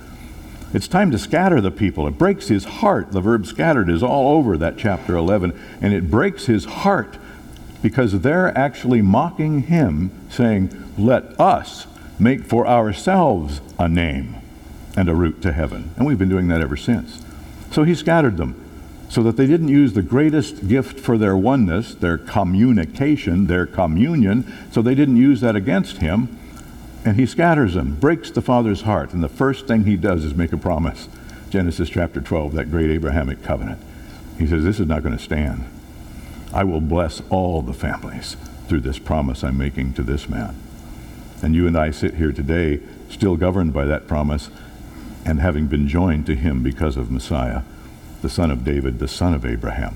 It's 0.73 0.87
time 0.87 1.11
to 1.11 1.17
scatter 1.17 1.61
the 1.61 1.71
people. 1.71 2.07
It 2.07 2.17
breaks 2.17 2.47
his 2.47 2.65
heart. 2.65 3.11
The 3.11 3.21
verb 3.21 3.45
scattered 3.45 3.89
is 3.89 4.03
all 4.03 4.37
over 4.37 4.57
that 4.57 4.77
chapter 4.77 5.15
11, 5.15 5.57
and 5.81 5.93
it 5.93 6.09
breaks 6.09 6.45
his 6.45 6.65
heart 6.65 7.17
because 7.81 8.21
they're 8.21 8.57
actually 8.57 9.01
mocking 9.01 9.63
him, 9.63 10.11
saying, 10.29 10.93
Let 10.97 11.39
us 11.39 11.87
make 12.19 12.43
for 12.43 12.67
ourselves 12.67 13.61
a 13.77 13.87
name 13.87 14.35
and 14.97 15.09
a 15.09 15.15
route 15.15 15.41
to 15.41 15.51
heaven. 15.51 15.91
And 15.97 16.05
we've 16.05 16.17
been 16.17 16.29
doing 16.29 16.47
that 16.47 16.61
ever 16.61 16.77
since. 16.77 17.24
So 17.75 17.83
he 17.83 17.93
scattered 17.93 18.37
them 18.37 18.55
so 19.09 19.21
that 19.23 19.35
they 19.35 19.45
didn't 19.45 19.67
use 19.67 19.91
the 19.91 20.01
greatest 20.01 20.65
gift 20.65 20.97
for 20.97 21.17
their 21.17 21.35
oneness, 21.35 21.93
their 21.93 22.17
communication, 22.17 23.47
their 23.47 23.65
communion, 23.65 24.49
so 24.71 24.81
they 24.81 24.95
didn't 24.95 25.17
use 25.17 25.41
that 25.41 25.57
against 25.57 25.97
him. 25.97 26.39
And 27.03 27.17
he 27.17 27.25
scatters 27.25 27.73
them, 27.73 27.95
breaks 27.95 28.31
the 28.31 28.41
father's 28.41 28.83
heart, 28.83 29.11
and 29.11 29.21
the 29.21 29.27
first 29.27 29.67
thing 29.67 29.83
he 29.83 29.97
does 29.97 30.23
is 30.23 30.33
make 30.33 30.53
a 30.53 30.57
promise. 30.57 31.09
Genesis 31.49 31.89
chapter 31.89 32.21
12, 32.21 32.53
that 32.53 32.71
great 32.71 32.89
Abrahamic 32.91 33.43
covenant. 33.43 33.81
He 34.37 34.47
says, 34.47 34.63
This 34.63 34.79
is 34.79 34.87
not 34.87 35.03
going 35.03 35.17
to 35.17 35.21
stand. 35.21 35.65
I 36.53 36.63
will 36.63 36.79
bless 36.79 37.21
all 37.29 37.61
the 37.61 37.73
families 37.73 38.37
through 38.69 38.81
this 38.81 38.99
promise 38.99 39.43
I'm 39.43 39.57
making 39.57 39.95
to 39.95 40.01
this 40.01 40.29
man. 40.29 40.55
And 41.43 41.53
you 41.53 41.67
and 41.67 41.77
I 41.77 41.91
sit 41.91 42.13
here 42.13 42.31
today 42.31 42.79
still 43.09 43.35
governed 43.35 43.73
by 43.73 43.83
that 43.83 44.07
promise 44.07 44.49
and 45.25 45.41
having 45.41 45.67
been 45.67 45.87
joined 45.87 46.25
to 46.27 46.35
him 46.35 46.63
because 46.63 46.95
of 46.97 47.11
Messiah, 47.11 47.63
the 48.21 48.29
son 48.29 48.51
of 48.51 48.63
David, 48.63 48.99
the 48.99 49.07
son 49.07 49.33
of 49.33 49.45
Abraham. 49.45 49.95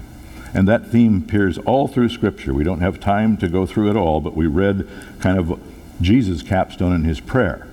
And 0.54 0.68
that 0.68 0.88
theme 0.88 1.24
appears 1.26 1.58
all 1.60 1.88
through 1.88 2.10
Scripture. 2.10 2.54
We 2.54 2.64
don't 2.64 2.80
have 2.80 3.00
time 3.00 3.38
to 3.38 3.48
go 3.48 3.66
through 3.66 3.92
it 3.92 3.96
all, 3.96 4.20
but 4.20 4.36
we 4.36 4.48
read 4.48 4.88
kind 5.20 5.38
of 5.38 5.60
Jesus' 6.02 6.42
capstone 6.42 6.94
in 6.94 7.04
his 7.04 7.20
prayer. 7.20 7.68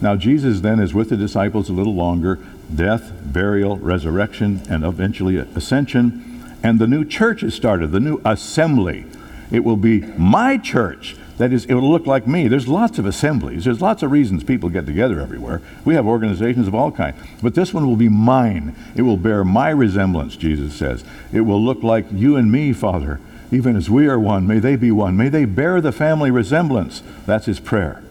Now, 0.00 0.16
Jesus 0.16 0.60
then 0.60 0.80
is 0.80 0.94
with 0.94 1.10
the 1.10 1.16
disciples 1.16 1.68
a 1.68 1.72
little 1.72 1.94
longer 1.94 2.38
death, 2.74 3.12
burial, 3.24 3.76
resurrection, 3.78 4.62
and 4.70 4.84
eventually 4.84 5.36
ascension. 5.36 6.56
And 6.62 6.78
the 6.78 6.86
new 6.86 7.04
church 7.04 7.42
is 7.42 7.54
started, 7.54 7.90
the 7.90 8.00
new 8.00 8.20
assembly. 8.24 9.06
It 9.50 9.64
will 9.64 9.76
be 9.76 10.02
my 10.16 10.56
church. 10.56 11.16
That 11.40 11.54
is, 11.54 11.64
it 11.64 11.72
will 11.72 11.90
look 11.90 12.06
like 12.06 12.26
me. 12.26 12.48
There's 12.48 12.68
lots 12.68 12.98
of 12.98 13.06
assemblies. 13.06 13.64
There's 13.64 13.80
lots 13.80 14.02
of 14.02 14.10
reasons 14.10 14.44
people 14.44 14.68
get 14.68 14.84
together 14.84 15.20
everywhere. 15.20 15.62
We 15.86 15.94
have 15.94 16.06
organizations 16.06 16.68
of 16.68 16.74
all 16.74 16.92
kinds. 16.92 17.16
But 17.42 17.54
this 17.54 17.72
one 17.72 17.86
will 17.86 17.96
be 17.96 18.10
mine. 18.10 18.76
It 18.94 19.02
will 19.02 19.16
bear 19.16 19.42
my 19.42 19.70
resemblance, 19.70 20.36
Jesus 20.36 20.74
says. 20.74 21.02
It 21.32 21.40
will 21.40 21.58
look 21.58 21.82
like 21.82 22.04
you 22.12 22.36
and 22.36 22.52
me, 22.52 22.74
Father. 22.74 23.20
Even 23.50 23.74
as 23.74 23.88
we 23.88 24.06
are 24.06 24.20
one, 24.20 24.46
may 24.46 24.58
they 24.58 24.76
be 24.76 24.90
one. 24.90 25.16
May 25.16 25.30
they 25.30 25.46
bear 25.46 25.80
the 25.80 25.92
family 25.92 26.30
resemblance. 26.30 27.02
That's 27.24 27.46
his 27.46 27.58
prayer. 27.58 28.02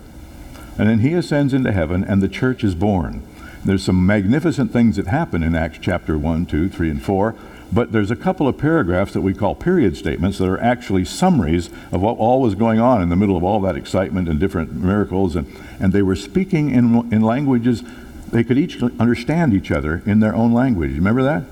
And 0.80 0.90
then 0.90 1.02
he 1.02 1.14
ascends 1.14 1.54
into 1.54 1.72
heaven, 1.72 2.04
and 2.04 2.24
the 2.24 2.30
church 2.30 2.64
is 2.64 2.74
born. 2.74 3.22
There's 3.64 3.84
some 3.84 4.08
magnificent 4.08 4.74
things 4.74 4.96
that 4.96 5.06
happen 5.06 5.44
in 5.44 5.54
Acts 5.54 5.78
chapter 5.80 6.18
1, 6.18 6.48
2, 6.48 6.68
3, 6.68 6.90
and 6.90 7.04
4. 7.04 7.36
But 7.72 7.92
there's 7.92 8.10
a 8.10 8.16
couple 8.16 8.48
of 8.48 8.58
paragraphs 8.58 9.14
that 9.14 9.22
we 9.22 9.34
call 9.34 9.54
period 9.54 9.96
statements 9.96 10.40
that 10.40 10.48
are 10.48 10.60
actually 10.60 11.06
summaries 11.06 11.70
of 11.92 12.02
what 12.02 12.18
all 12.18 12.42
was 12.42 12.56
going 12.56 12.80
on 12.80 13.02
in 13.02 13.10
the 13.10 13.16
middle 13.16 13.38
of 13.38 13.44
all 13.44 13.60
that 13.62 13.76
excitement 13.76 14.28
and 14.28 14.40
different 14.40 14.74
miracles. 14.74 15.36
And, 15.36 15.48
and 15.80 15.94
they 15.94 16.02
were 16.02 16.16
speaking 16.16 16.72
in, 16.72 17.14
in 17.14 17.22
languages 17.22 17.84
they 18.32 18.44
could 18.44 18.58
each 18.58 18.82
understand 18.82 19.54
each 19.54 19.72
other 19.72 20.04
in 20.06 20.20
their 20.20 20.36
own 20.36 20.54
language. 20.54 20.94
Remember 20.94 21.24
that? 21.24 21.44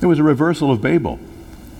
It 0.00 0.06
was 0.06 0.18
a 0.18 0.22
reversal 0.22 0.70
of 0.70 0.80
Babel. 0.80 1.18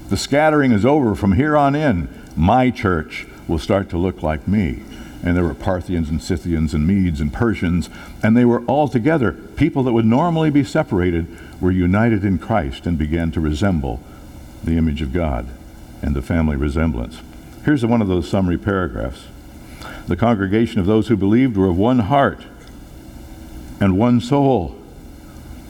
The 0.08 0.16
scattering 0.16 0.72
is 0.72 0.84
over. 0.84 1.14
From 1.14 1.32
here 1.32 1.56
on 1.56 1.74
in, 1.74 2.08
my 2.36 2.70
church 2.70 3.26
will 3.46 3.58
start 3.58 3.90
to 3.90 3.98
look 3.98 4.22
like 4.22 4.48
me. 4.48 4.82
And 5.22 5.36
there 5.36 5.44
were 5.44 5.54
Parthians 5.54 6.08
and 6.08 6.22
Scythians 6.22 6.74
and 6.74 6.86
Medes 6.86 7.20
and 7.20 7.32
Persians, 7.32 7.90
and 8.22 8.36
they 8.36 8.44
were 8.44 8.64
all 8.66 8.88
together. 8.88 9.32
People 9.32 9.82
that 9.82 9.92
would 9.92 10.04
normally 10.04 10.50
be 10.50 10.62
separated 10.62 11.26
were 11.60 11.72
united 11.72 12.24
in 12.24 12.38
Christ 12.38 12.86
and 12.86 12.96
began 12.96 13.32
to 13.32 13.40
resemble 13.40 14.00
the 14.62 14.76
image 14.76 15.02
of 15.02 15.12
God 15.12 15.48
and 16.02 16.14
the 16.14 16.22
family 16.22 16.56
resemblance. 16.56 17.20
Here's 17.64 17.84
one 17.84 18.00
of 18.00 18.08
those 18.08 18.28
summary 18.28 18.58
paragraphs. 18.58 19.26
The 20.06 20.16
congregation 20.16 20.80
of 20.80 20.86
those 20.86 21.08
who 21.08 21.16
believed 21.16 21.56
were 21.56 21.68
of 21.68 21.76
one 21.76 21.98
heart 21.98 22.44
and 23.80 23.98
one 23.98 24.20
soul. 24.20 24.76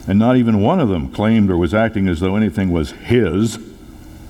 And 0.07 0.17
not 0.17 0.37
even 0.37 0.61
one 0.61 0.79
of 0.79 0.89
them 0.89 1.11
claimed 1.11 1.49
or 1.49 1.57
was 1.57 1.73
acting 1.73 2.07
as 2.07 2.19
though 2.19 2.35
anything 2.35 2.71
was 2.71 2.91
his 2.91 3.59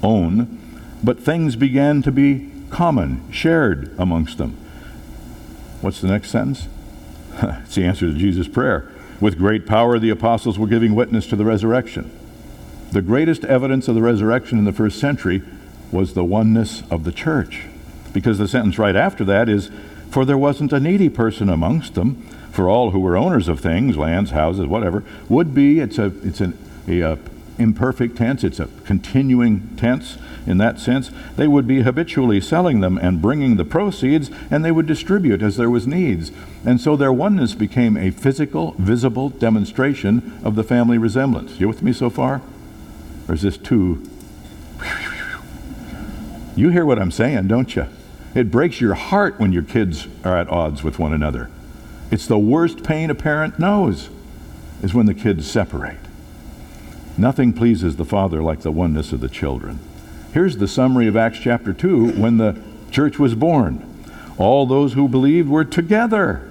own, 0.02 0.58
but 1.04 1.20
things 1.20 1.56
began 1.56 2.02
to 2.02 2.12
be 2.12 2.50
common, 2.70 3.30
shared 3.32 3.94
amongst 3.98 4.38
them. 4.38 4.58
What's 5.82 6.02
the 6.02 6.08
next 6.08 6.32
sentence? 6.32 6.68
it's 7.34 7.76
the 7.76 7.86
answer 7.86 8.08
to 8.08 8.18
Jesus' 8.18 8.48
prayer. 8.48 8.90
With 9.22 9.38
great 9.38 9.66
power, 9.66 10.00
the 10.00 10.10
apostles 10.10 10.58
were 10.58 10.68
giving 10.68 10.96
witness 10.96 11.28
to 11.28 11.36
the 11.36 11.46
resurrection. 11.46 12.12
The 12.92 13.02
greatest 13.02 13.46
evidence 13.46 13.88
of 13.88 13.96
the 13.96 14.02
resurrection 14.02 14.58
in 14.58 14.66
the 14.66 14.74
first 14.74 15.00
century 15.00 15.44
was 15.92 16.14
the 16.14 16.24
oneness 16.24 16.84
of 16.90 17.04
the 17.04 17.12
church. 17.12 17.66
Because 18.14 18.38
the 18.38 18.48
sentence 18.48 18.80
right 18.80 18.96
after 18.96 19.24
that 19.26 19.48
is, 19.50 19.70
For 20.10 20.26
there 20.26 20.38
wasn't 20.38 20.74
a 20.74 20.80
needy 20.80 21.10
person 21.10 21.50
amongst 21.50 21.94
them, 21.94 22.16
for 22.52 22.68
all 22.68 22.92
who 22.92 23.00
were 23.00 23.16
owners 23.16 23.48
of 23.48 23.60
things, 23.60 23.96
lands, 23.96 24.32
houses, 24.32 24.66
whatever, 24.66 25.04
would 25.28 25.54
be, 25.54 25.80
it's, 25.80 26.00
a, 26.00 26.12
it's 26.24 26.42
an 26.42 26.58
a, 26.88 27.02
a 27.02 27.18
imperfect 27.60 28.18
tense, 28.18 28.44
it's 28.44 28.60
a 28.60 28.70
continuing 28.86 29.76
tense 29.76 30.18
in 30.48 30.58
that 30.58 30.80
sense. 30.80 31.12
They 31.36 31.48
would 31.48 31.68
be 31.68 31.82
habitually 31.82 32.42
selling 32.42 32.80
them 32.80 32.98
and 32.98 33.22
bringing 33.22 33.58
the 33.58 33.66
proceeds, 33.66 34.32
and 34.50 34.66
they 34.66 34.72
would 34.72 34.88
distribute 34.88 35.42
as 35.42 35.58
there 35.58 35.70
was 35.70 35.86
needs. 35.86 36.32
And 36.66 36.82
so 36.82 36.96
their 36.96 37.14
oneness 37.14 37.54
became 37.54 37.96
a 37.96 38.12
physical, 38.12 38.72
visible 38.78 39.30
demonstration 39.30 40.40
of 40.44 40.56
the 40.56 40.64
family 40.64 40.98
resemblance. 40.98 41.60
You 41.60 41.68
with 41.68 41.84
me 41.84 41.94
so 41.94 42.10
far? 42.10 42.42
Or 43.28 43.36
is 43.36 43.44
this 43.44 43.58
too. 43.58 44.10
You 46.56 46.70
hear 46.70 46.86
what 46.86 47.00
I'm 47.00 47.12
saying, 47.12 47.48
don't 47.48 47.76
you? 47.76 47.86
It 48.36 48.52
breaks 48.52 48.82
your 48.82 48.96
heart 48.96 49.40
when 49.40 49.54
your 49.54 49.64
kids 49.64 50.08
are 50.24 50.38
at 50.38 50.50
odds 50.50 50.84
with 50.84 51.00
one 51.00 51.14
another. 51.14 51.50
It's 52.12 52.28
the 52.28 52.40
worst 52.40 52.84
pain 52.84 53.10
a 53.10 53.16
parent 53.16 53.60
knows, 53.60 54.10
is 54.82 54.94
when 54.94 55.06
the 55.06 55.14
kids 55.14 55.50
separate. 55.50 56.09
Nothing 57.20 57.52
pleases 57.52 57.98
the 57.98 58.06
Father 58.06 58.42
like 58.42 58.62
the 58.62 58.72
oneness 58.72 59.12
of 59.12 59.20
the 59.20 59.28
children. 59.28 59.80
Here's 60.34 60.56
the 60.56 60.70
summary 60.70 61.06
of 61.06 61.18
Acts 61.18 61.40
chapter 61.40 61.74
2 61.74 62.14
when 62.14 62.38
the 62.38 62.58
church 62.92 63.20
was 63.20 63.36
born. 63.36 63.86
All 64.38 64.66
those 64.66 64.94
who 64.94 65.10
believed 65.10 65.50
were 65.50 65.66
together. 65.66 66.50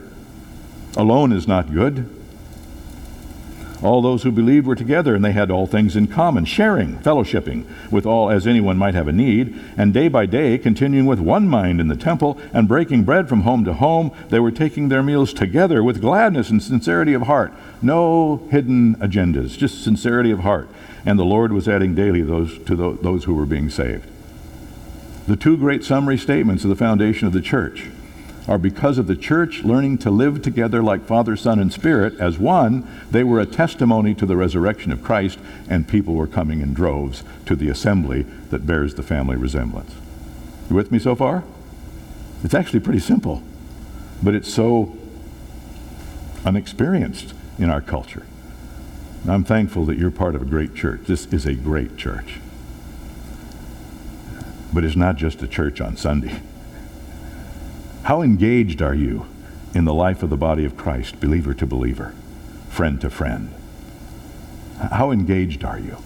Alone 0.94 1.32
is 1.32 1.48
not 1.48 1.72
good. 1.72 2.14
All 3.80 4.02
those 4.02 4.24
who 4.24 4.32
believed 4.32 4.66
were 4.66 4.74
together, 4.74 5.14
and 5.14 5.24
they 5.24 5.32
had 5.32 5.52
all 5.52 5.66
things 5.66 5.94
in 5.94 6.08
common, 6.08 6.44
sharing, 6.44 6.96
fellowshipping 6.98 7.64
with 7.92 8.06
all 8.06 8.28
as 8.28 8.46
anyone 8.46 8.76
might 8.76 8.94
have 8.94 9.06
a 9.06 9.12
need, 9.12 9.56
and 9.76 9.94
day 9.94 10.08
by 10.08 10.26
day 10.26 10.58
continuing 10.58 11.06
with 11.06 11.20
one 11.20 11.46
mind 11.46 11.80
in 11.80 11.86
the 11.86 11.96
temple, 11.96 12.40
and 12.52 12.66
breaking 12.66 13.04
bread 13.04 13.28
from 13.28 13.42
home 13.42 13.64
to 13.64 13.74
home, 13.74 14.10
they 14.30 14.40
were 14.40 14.50
taking 14.50 14.88
their 14.88 15.02
meals 15.02 15.32
together 15.32 15.84
with 15.84 16.00
gladness 16.00 16.50
and 16.50 16.60
sincerity 16.60 17.14
of 17.14 17.22
heart. 17.22 17.52
No 17.80 18.42
hidden 18.50 18.96
agendas, 18.96 19.56
just 19.56 19.84
sincerity 19.84 20.32
of 20.32 20.40
heart. 20.40 20.68
And 21.06 21.16
the 21.16 21.24
Lord 21.24 21.52
was 21.52 21.68
adding 21.68 21.94
daily 21.94 22.22
those 22.22 22.58
to 22.64 22.74
those 22.74 23.24
who 23.24 23.34
were 23.34 23.46
being 23.46 23.70
saved. 23.70 24.04
The 25.28 25.36
two 25.36 25.56
great 25.56 25.84
summary 25.84 26.18
statements 26.18 26.64
of 26.64 26.70
the 26.70 26.76
foundation 26.76 27.28
of 27.28 27.32
the 27.32 27.40
church 27.40 27.90
or 28.48 28.56
because 28.56 28.96
of 28.96 29.06
the 29.06 29.14
church 29.14 29.62
learning 29.62 29.98
to 29.98 30.10
live 30.10 30.40
together 30.40 30.82
like 30.82 31.04
Father, 31.04 31.36
Son, 31.36 31.58
and 31.58 31.70
Spirit 31.70 32.18
as 32.18 32.38
one, 32.38 32.88
they 33.10 33.22
were 33.22 33.38
a 33.38 33.46
testimony 33.46 34.14
to 34.14 34.24
the 34.24 34.36
resurrection 34.36 34.90
of 34.90 35.04
Christ, 35.04 35.38
and 35.68 35.86
people 35.86 36.14
were 36.14 36.26
coming 36.26 36.62
in 36.62 36.72
droves 36.72 37.22
to 37.44 37.54
the 37.54 37.68
assembly 37.68 38.22
that 38.48 38.66
bears 38.66 38.94
the 38.94 39.02
family 39.02 39.36
resemblance. 39.36 39.94
You 40.70 40.76
with 40.76 40.90
me 40.90 40.98
so 40.98 41.14
far? 41.14 41.44
It's 42.42 42.54
actually 42.54 42.80
pretty 42.80 43.00
simple, 43.00 43.42
but 44.22 44.34
it's 44.34 44.52
so 44.52 44.96
unexperienced 46.46 47.34
in 47.58 47.68
our 47.68 47.82
culture. 47.82 48.26
I'm 49.28 49.44
thankful 49.44 49.84
that 49.86 49.98
you're 49.98 50.10
part 50.10 50.34
of 50.34 50.40
a 50.40 50.46
great 50.46 50.74
church. 50.74 51.02
This 51.06 51.26
is 51.26 51.44
a 51.44 51.54
great 51.54 51.98
church. 51.98 52.40
But 54.72 54.84
it's 54.84 54.96
not 54.96 55.16
just 55.16 55.42
a 55.42 55.48
church 55.48 55.82
on 55.82 55.98
Sunday. 55.98 56.40
How 58.04 58.22
engaged 58.22 58.80
are 58.80 58.94
you 58.94 59.26
in 59.74 59.84
the 59.84 59.94
life 59.94 60.22
of 60.22 60.30
the 60.30 60.36
body 60.36 60.64
of 60.64 60.76
Christ, 60.76 61.20
believer 61.20 61.54
to 61.54 61.66
believer, 61.66 62.14
friend 62.68 63.00
to 63.02 63.10
friend? 63.10 63.52
How 64.78 65.10
engaged 65.10 65.64
are 65.64 65.78
you? 65.78 65.98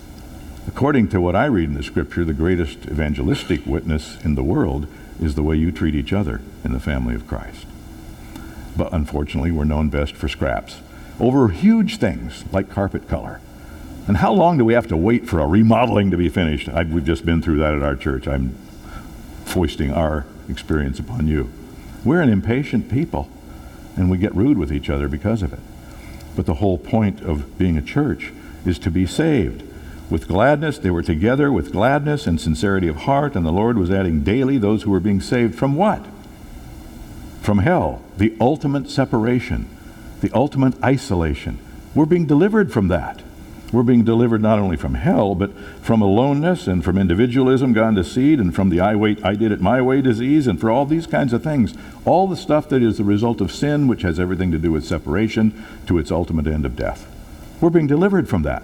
According 0.66 1.08
to 1.08 1.20
what 1.20 1.36
I 1.36 1.46
read 1.46 1.68
in 1.68 1.74
the 1.74 1.82
scripture, 1.82 2.24
the 2.24 2.32
greatest 2.32 2.86
evangelistic 2.86 3.66
witness 3.66 4.16
in 4.24 4.34
the 4.34 4.42
world 4.42 4.86
is 5.20 5.34
the 5.34 5.42
way 5.42 5.56
you 5.56 5.70
treat 5.70 5.94
each 5.94 6.12
other 6.12 6.40
in 6.64 6.72
the 6.72 6.80
family 6.80 7.14
of 7.14 7.26
Christ. 7.26 7.66
But 8.76 8.92
unfortunately, 8.92 9.50
we're 9.50 9.64
known 9.64 9.90
best 9.90 10.14
for 10.14 10.28
scraps 10.28 10.80
over 11.20 11.48
huge 11.48 11.98
things 11.98 12.44
like 12.52 12.70
carpet 12.70 13.08
color. 13.08 13.40
And 14.08 14.16
how 14.16 14.32
long 14.32 14.58
do 14.58 14.64
we 14.64 14.74
have 14.74 14.88
to 14.88 14.96
wait 14.96 15.28
for 15.28 15.40
a 15.40 15.46
remodeling 15.46 16.10
to 16.10 16.16
be 16.16 16.28
finished? 16.28 16.68
I, 16.68 16.82
we've 16.82 17.04
just 17.04 17.24
been 17.24 17.42
through 17.42 17.58
that 17.58 17.74
at 17.74 17.82
our 17.82 17.94
church. 17.94 18.26
I'm 18.26 18.56
foisting 19.44 19.92
our 19.92 20.26
experience 20.48 20.98
upon 20.98 21.28
you. 21.28 21.50
We're 22.04 22.20
an 22.20 22.28
impatient 22.28 22.90
people, 22.90 23.28
and 23.96 24.10
we 24.10 24.18
get 24.18 24.34
rude 24.34 24.58
with 24.58 24.72
each 24.72 24.90
other 24.90 25.08
because 25.08 25.42
of 25.42 25.52
it. 25.52 25.60
But 26.34 26.46
the 26.46 26.54
whole 26.54 26.78
point 26.78 27.20
of 27.20 27.58
being 27.58 27.76
a 27.76 27.82
church 27.82 28.32
is 28.64 28.78
to 28.80 28.90
be 28.90 29.06
saved. 29.06 29.62
With 30.10 30.28
gladness, 30.28 30.78
they 30.78 30.90
were 30.90 31.02
together 31.02 31.52
with 31.52 31.72
gladness 31.72 32.26
and 32.26 32.40
sincerity 32.40 32.88
of 32.88 32.96
heart, 32.96 33.34
and 33.34 33.46
the 33.46 33.52
Lord 33.52 33.78
was 33.78 33.90
adding 33.90 34.22
daily 34.22 34.58
those 34.58 34.82
who 34.82 34.90
were 34.90 35.00
being 35.00 35.20
saved 35.20 35.54
from 35.54 35.76
what? 35.76 36.04
From 37.40 37.58
hell, 37.58 38.02
the 38.18 38.36
ultimate 38.40 38.90
separation 38.90 39.68
the 40.22 40.30
ultimate 40.32 40.82
isolation. 40.82 41.58
We're 41.94 42.06
being 42.06 42.26
delivered 42.26 42.72
from 42.72 42.88
that. 42.88 43.20
We're 43.72 43.82
being 43.82 44.04
delivered 44.04 44.42
not 44.42 44.58
only 44.58 44.76
from 44.76 44.94
hell, 44.94 45.34
but 45.34 45.50
from 45.80 46.02
aloneness 46.02 46.66
and 46.66 46.84
from 46.84 46.98
individualism 46.98 47.72
gone 47.72 47.94
to 47.94 48.04
seed 48.04 48.38
and 48.38 48.54
from 48.54 48.68
the 48.68 48.80
I 48.80 48.94
wait, 48.94 49.24
I 49.24 49.34
did 49.34 49.50
it 49.50 49.62
my 49.62 49.80
way 49.80 50.02
disease 50.02 50.46
and 50.46 50.60
for 50.60 50.70
all 50.70 50.84
these 50.84 51.06
kinds 51.06 51.32
of 51.32 51.42
things. 51.42 51.74
All 52.04 52.28
the 52.28 52.36
stuff 52.36 52.68
that 52.68 52.82
is 52.82 52.98
the 52.98 53.04
result 53.04 53.40
of 53.40 53.50
sin, 53.50 53.88
which 53.88 54.02
has 54.02 54.20
everything 54.20 54.52
to 54.52 54.58
do 54.58 54.70
with 54.70 54.84
separation 54.84 55.64
to 55.86 55.96
its 55.96 56.10
ultimate 56.10 56.46
end 56.46 56.66
of 56.66 56.76
death. 56.76 57.10
We're 57.62 57.70
being 57.70 57.86
delivered 57.86 58.28
from 58.28 58.42
that. 58.42 58.62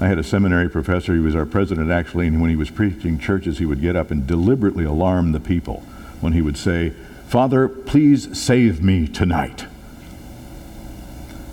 I 0.00 0.06
had 0.06 0.18
a 0.18 0.24
seminary 0.24 0.70
professor, 0.70 1.12
he 1.12 1.20
was 1.20 1.34
our 1.34 1.44
president 1.44 1.90
actually, 1.90 2.28
and 2.28 2.40
when 2.40 2.48
he 2.48 2.56
was 2.56 2.70
preaching 2.70 3.18
churches, 3.18 3.58
he 3.58 3.66
would 3.66 3.82
get 3.82 3.96
up 3.96 4.12
and 4.12 4.26
deliberately 4.26 4.84
alarm 4.84 5.32
the 5.32 5.40
people 5.40 5.82
when 6.20 6.32
he 6.32 6.40
would 6.40 6.56
say, 6.56 6.90
Father, 7.26 7.68
please 7.68 8.38
save 8.38 8.82
me 8.82 9.08
tonight. 9.08 9.66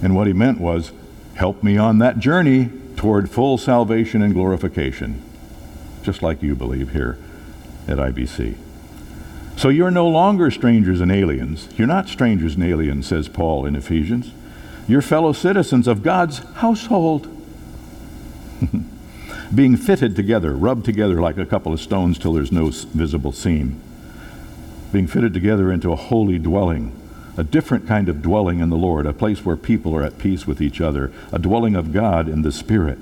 And 0.03 0.15
what 0.15 0.27
he 0.27 0.33
meant 0.33 0.59
was, 0.59 0.91
help 1.37 1.63
me 1.63 1.77
on 1.77 1.99
that 1.99 2.19
journey 2.19 2.69
toward 2.95 3.29
full 3.29 3.57
salvation 3.57 4.21
and 4.21 4.33
glorification, 4.33 5.23
just 6.03 6.21
like 6.21 6.43
you 6.43 6.55
believe 6.55 6.91
here 6.91 7.17
at 7.87 7.97
IBC. 7.97 8.57
So 9.55 9.69
you're 9.69 9.91
no 9.91 10.07
longer 10.07 10.51
strangers 10.51 11.01
and 11.01 11.11
aliens. 11.11 11.67
You're 11.77 11.87
not 11.87 12.09
strangers 12.09 12.55
and 12.55 12.63
aliens, 12.63 13.07
says 13.07 13.27
Paul 13.27 13.65
in 13.65 13.75
Ephesians. 13.75 14.31
You're 14.87 15.01
fellow 15.01 15.33
citizens 15.33 15.87
of 15.87 16.03
God's 16.03 16.39
household. 16.55 17.27
Being 19.55 19.77
fitted 19.77 20.15
together, 20.15 20.53
rubbed 20.55 20.85
together 20.85 21.21
like 21.21 21.37
a 21.37 21.45
couple 21.45 21.71
of 21.71 21.79
stones 21.79 22.19
till 22.19 22.33
there's 22.33 22.51
no 22.51 22.69
visible 22.69 23.31
seam 23.31 23.81
being 24.91 25.07
fitted 25.07 25.33
together 25.33 25.71
into 25.71 25.91
a 25.91 25.95
holy 25.95 26.39
dwelling, 26.39 26.91
a 27.37 27.43
different 27.43 27.87
kind 27.87 28.09
of 28.09 28.21
dwelling 28.21 28.59
in 28.59 28.69
the 28.69 28.75
Lord, 28.75 29.05
a 29.05 29.13
place 29.13 29.45
where 29.45 29.55
people 29.55 29.95
are 29.95 30.03
at 30.03 30.17
peace 30.17 30.47
with 30.47 30.59
each 30.59 30.81
other, 30.81 31.11
a 31.31 31.39
dwelling 31.39 31.75
of 31.75 31.93
God 31.93 32.27
in 32.27 32.41
the 32.41 32.51
Spirit. 32.51 32.99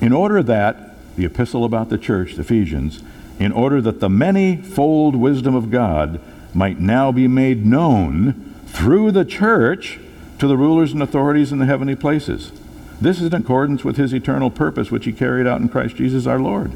In 0.00 0.12
order 0.12 0.42
that, 0.42 1.16
the 1.16 1.26
epistle 1.26 1.64
about 1.64 1.90
the 1.90 1.98
church, 1.98 2.38
Ephesians, 2.38 3.02
in 3.38 3.52
order 3.52 3.80
that 3.82 4.00
the 4.00 4.08
many-fold 4.08 5.14
wisdom 5.14 5.54
of 5.54 5.70
God 5.70 6.20
might 6.54 6.80
now 6.80 7.12
be 7.12 7.28
made 7.28 7.66
known 7.66 8.54
through 8.66 9.10
the 9.10 9.24
church 9.24 10.00
to 10.38 10.46
the 10.46 10.56
rulers 10.56 10.92
and 10.92 11.02
authorities 11.02 11.52
in 11.52 11.58
the 11.58 11.66
heavenly 11.66 11.96
places. 11.96 12.52
This 13.00 13.20
is 13.20 13.26
in 13.26 13.34
accordance 13.34 13.84
with 13.84 13.96
his 13.96 14.12
eternal 14.12 14.50
purpose, 14.50 14.90
which 14.90 15.04
he 15.04 15.12
carried 15.12 15.46
out 15.46 15.60
in 15.60 15.68
Christ 15.68 15.96
Jesus 15.96 16.26
our 16.26 16.40
Lord. 16.40 16.72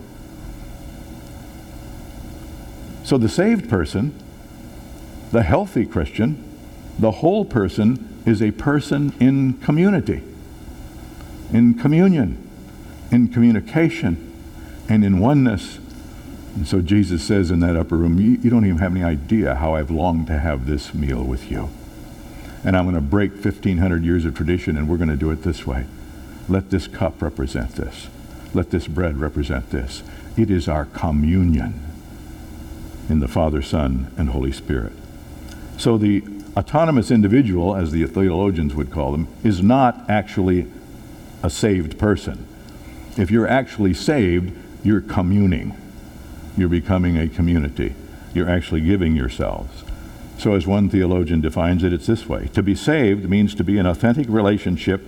So 3.05 3.19
the 3.19 3.29
saved 3.29 3.69
person, 3.69 4.15
the 5.33 5.43
healthy 5.43 5.87
Christian, 5.87 6.43
the 6.99 7.11
whole 7.11 7.45
person 7.45 8.23
is 8.27 8.43
a 8.43 8.53
person 8.53 9.15
in 9.19 9.55
community, 9.55 10.23
in 11.53 11.75
communion, 11.75 12.49
in 13.11 13.29
communication, 13.29 14.33
and 14.89 15.05
in 15.05 15.19
oneness. 15.19 15.79
And 16.55 16.69
so 16.69 16.83
Jesus 16.83 17.25
says 17.25 17.51
in 17.51 17.61
that 17.61 17.77
upper 17.77 17.97
room, 17.97 18.21
you, 18.21 18.39
you 18.43 18.51
don't 18.51 18.67
even 18.67 18.79
have 18.79 18.95
any 18.95 19.03
idea 19.03 19.55
how 19.55 19.75
I've 19.75 19.91
longed 19.91 20.27
to 20.27 20.39
have 20.39 20.67
this 20.67 20.93
meal 20.93 21.25
with 21.25 21.51
you. 21.51 21.71
And 22.63 22.77
I'm 22.77 22.85
going 22.85 22.95
to 22.95 23.01
break 23.01 23.33
1,500 23.33 24.05
years 24.05 24.25
of 24.25 24.37
tradition, 24.37 24.77
and 24.77 24.89
we're 24.89 24.99
going 24.99 25.09
to 25.09 25.17
do 25.17 25.31
it 25.31 25.43
this 25.43 25.67
way. 25.67 25.87
Let 26.49 26.71
this 26.71 26.87
cup 26.87 27.23
represent 27.23 27.77
this. 27.77 28.09
Let 28.55 28.71
this 28.71 28.87
bread 28.87 29.17
represent 29.17 29.71
this. 29.71 30.03
It 30.37 30.51
is 30.51 30.69
our 30.69 30.85
communion 30.85 31.81
in 33.09 33.21
the 33.21 33.29
Father, 33.29 33.63
Son, 33.63 34.13
and 34.17 34.29
Holy 34.29 34.53
Spirit. 34.53 34.93
So 35.83 35.99
the 35.99 36.23
autonomous 36.57 37.11
individual, 37.11 37.75
as 37.75 37.91
the 37.91 38.07
theologians 38.07 38.73
would 38.73 38.93
call 38.93 39.11
them, 39.11 39.27
is 39.43 39.65
not 39.65 40.09
actually 40.09 40.69
a 41.43 41.51
saved 41.51 41.99
person. 41.99 42.47
If 43.17 43.33
you're 43.33 43.49
actually 43.49 43.93
saved, 43.93 44.57
you're 44.85 45.01
communing. 45.01 45.77
You're 46.57 46.69
becoming 46.69 47.19
a 47.19 47.27
community. 47.27 47.97
You're 48.33 48.49
actually 48.49 48.83
giving 48.83 49.17
yourselves. 49.17 49.83
So, 50.39 50.55
as 50.55 50.69
one 50.69 50.89
theologian 50.89 51.41
defines 51.41 51.83
it, 51.83 51.93
it's 51.93 52.07
this 52.07 52.29
way 52.29 52.47
To 52.55 52.63
be 52.63 52.77
saved 52.77 53.29
means 53.29 53.53
to 53.57 53.65
be 53.65 53.77
in 53.77 53.85
authentic 53.85 54.29
relationship 54.29 55.03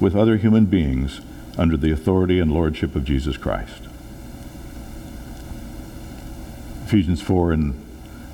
with 0.00 0.16
other 0.16 0.38
human 0.38 0.64
beings 0.64 1.20
under 1.58 1.76
the 1.76 1.90
authority 1.90 2.40
and 2.40 2.50
lordship 2.50 2.96
of 2.96 3.04
Jesus 3.04 3.36
Christ. 3.36 3.82
Ephesians 6.86 7.20
4 7.20 7.52
in, 7.52 7.74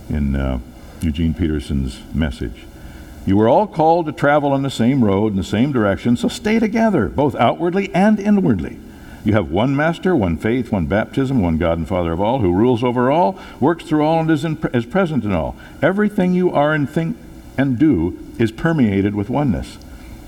in 0.09 0.37
uh, 0.37 0.61
Eugene 1.05 1.35
Peterson's 1.35 2.01
message. 2.15 2.65
You 3.27 3.37
were 3.37 3.49
all 3.49 3.67
called 3.67 4.07
to 4.07 4.13
travel 4.13 4.53
on 4.53 4.63
the 4.63 4.71
same 4.71 5.05
road 5.05 5.33
in 5.33 5.37
the 5.37 5.45
same 5.45 5.73
direction, 5.73 6.17
so 6.17 6.29
stay 6.29 6.59
together, 6.59 7.09
both 7.09 7.35
outwardly 7.37 7.95
and 7.95 8.19
inwardly. 8.19 8.79
You 9.25 9.33
have 9.33 9.51
one 9.51 9.75
master, 9.75 10.15
one 10.15 10.37
faith, 10.37 10.71
one 10.71 10.87
baptism, 10.87 11.41
one 11.41 11.57
God 11.57 11.79
and 11.79 11.89
Father 11.89 12.13
of 12.13 12.21
all, 12.21 12.41
who 12.41 12.53
rules 12.53 12.85
over 12.85 13.11
all, 13.11 13.39
works 13.61 13.85
through 13.85 14.05
all, 14.05 14.21
and 14.21 14.31
is, 14.31 14.45
in, 14.45 14.59
is 14.75 14.85
present 14.85 15.25
in 15.25 15.33
all. 15.33 15.57
Everything 15.81 16.35
you 16.35 16.53
are 16.53 16.75
and 16.75 16.89
think 16.89 17.17
and 17.57 17.79
do 17.79 18.19
is 18.39 18.53
permeated 18.53 19.15
with 19.15 19.31
oneness. 19.31 19.79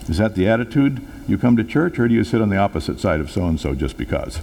Is 0.09 0.17
that 0.19 0.35
the 0.35 0.49
attitude 0.49 1.07
you 1.29 1.37
come 1.37 1.57
to 1.57 1.65
church, 1.65 1.99
or 1.99 2.09
do 2.09 2.15
you 2.15 2.25
sit 2.25 2.41
on 2.41 2.49
the 2.49 2.57
opposite 2.57 2.99
side 2.99 3.21
of 3.21 3.31
so 3.31 3.45
and 3.47 3.61
so 3.61 3.75
just 3.75 3.99
because? 3.99 4.41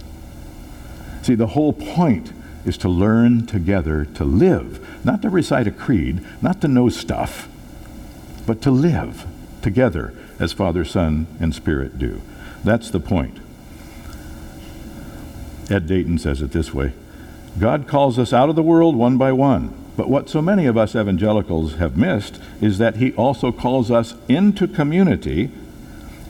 See, 1.22 1.34
the 1.34 1.48
whole 1.48 1.72
point 1.72 2.32
is 2.64 2.78
to 2.78 2.88
learn 2.88 3.46
together 3.46 4.04
to 4.04 4.24
live, 4.24 5.04
not 5.04 5.22
to 5.22 5.30
recite 5.30 5.66
a 5.66 5.70
creed, 5.70 6.24
not 6.40 6.60
to 6.60 6.68
know 6.68 6.88
stuff, 6.88 7.48
but 8.46 8.62
to 8.62 8.70
live 8.70 9.26
together 9.62 10.14
as 10.38 10.52
Father, 10.52 10.84
Son, 10.84 11.26
and 11.40 11.54
Spirit 11.54 11.98
do. 11.98 12.20
That's 12.62 12.90
the 12.90 13.00
point. 13.00 13.38
Ed 15.70 15.86
Dayton 15.86 16.18
says 16.18 16.42
it 16.42 16.52
this 16.52 16.74
way 16.74 16.92
God 17.58 17.86
calls 17.86 18.18
us 18.18 18.32
out 18.32 18.48
of 18.48 18.56
the 18.56 18.62
world 18.62 18.96
one 18.96 19.16
by 19.16 19.32
one. 19.32 19.74
But 19.96 20.08
what 20.08 20.28
so 20.28 20.42
many 20.42 20.66
of 20.66 20.76
us 20.76 20.96
evangelicals 20.96 21.76
have 21.76 21.96
missed 21.96 22.40
is 22.60 22.78
that 22.78 22.96
He 22.96 23.12
also 23.12 23.52
calls 23.52 23.90
us 23.90 24.14
into 24.28 24.66
community. 24.66 25.50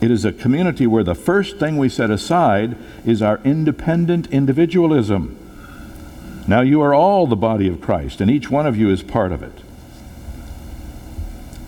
It 0.02 0.10
is 0.10 0.24
a 0.24 0.32
community 0.32 0.86
where 0.86 1.02
the 1.02 1.14
first 1.14 1.58
thing 1.58 1.78
we 1.78 1.88
set 1.88 2.10
aside 2.10 2.76
is 3.06 3.22
our 3.22 3.40
independent 3.42 4.26
individualism. 4.26 5.38
Now 6.46 6.60
you 6.60 6.82
are 6.82 6.94
all 6.94 7.26
the 7.26 7.36
body 7.36 7.68
of 7.68 7.80
Christ, 7.80 8.20
and 8.20 8.30
each 8.30 8.50
one 8.50 8.66
of 8.66 8.76
you 8.76 8.90
is 8.90 9.02
part 9.02 9.32
of 9.32 9.42
it. 9.42 9.62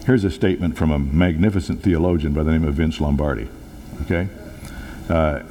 Here's 0.04 0.22
a 0.22 0.30
statement 0.30 0.76
from 0.76 0.90
a 0.90 0.98
magnificent 0.98 1.82
theologian 1.82 2.32
by 2.32 2.42
the 2.42 2.52
name 2.52 2.64
of 2.64 2.74
Vince 2.74 3.00
Lombardi. 3.00 3.48
Okay? 4.02 4.28
Uh, 5.08 5.42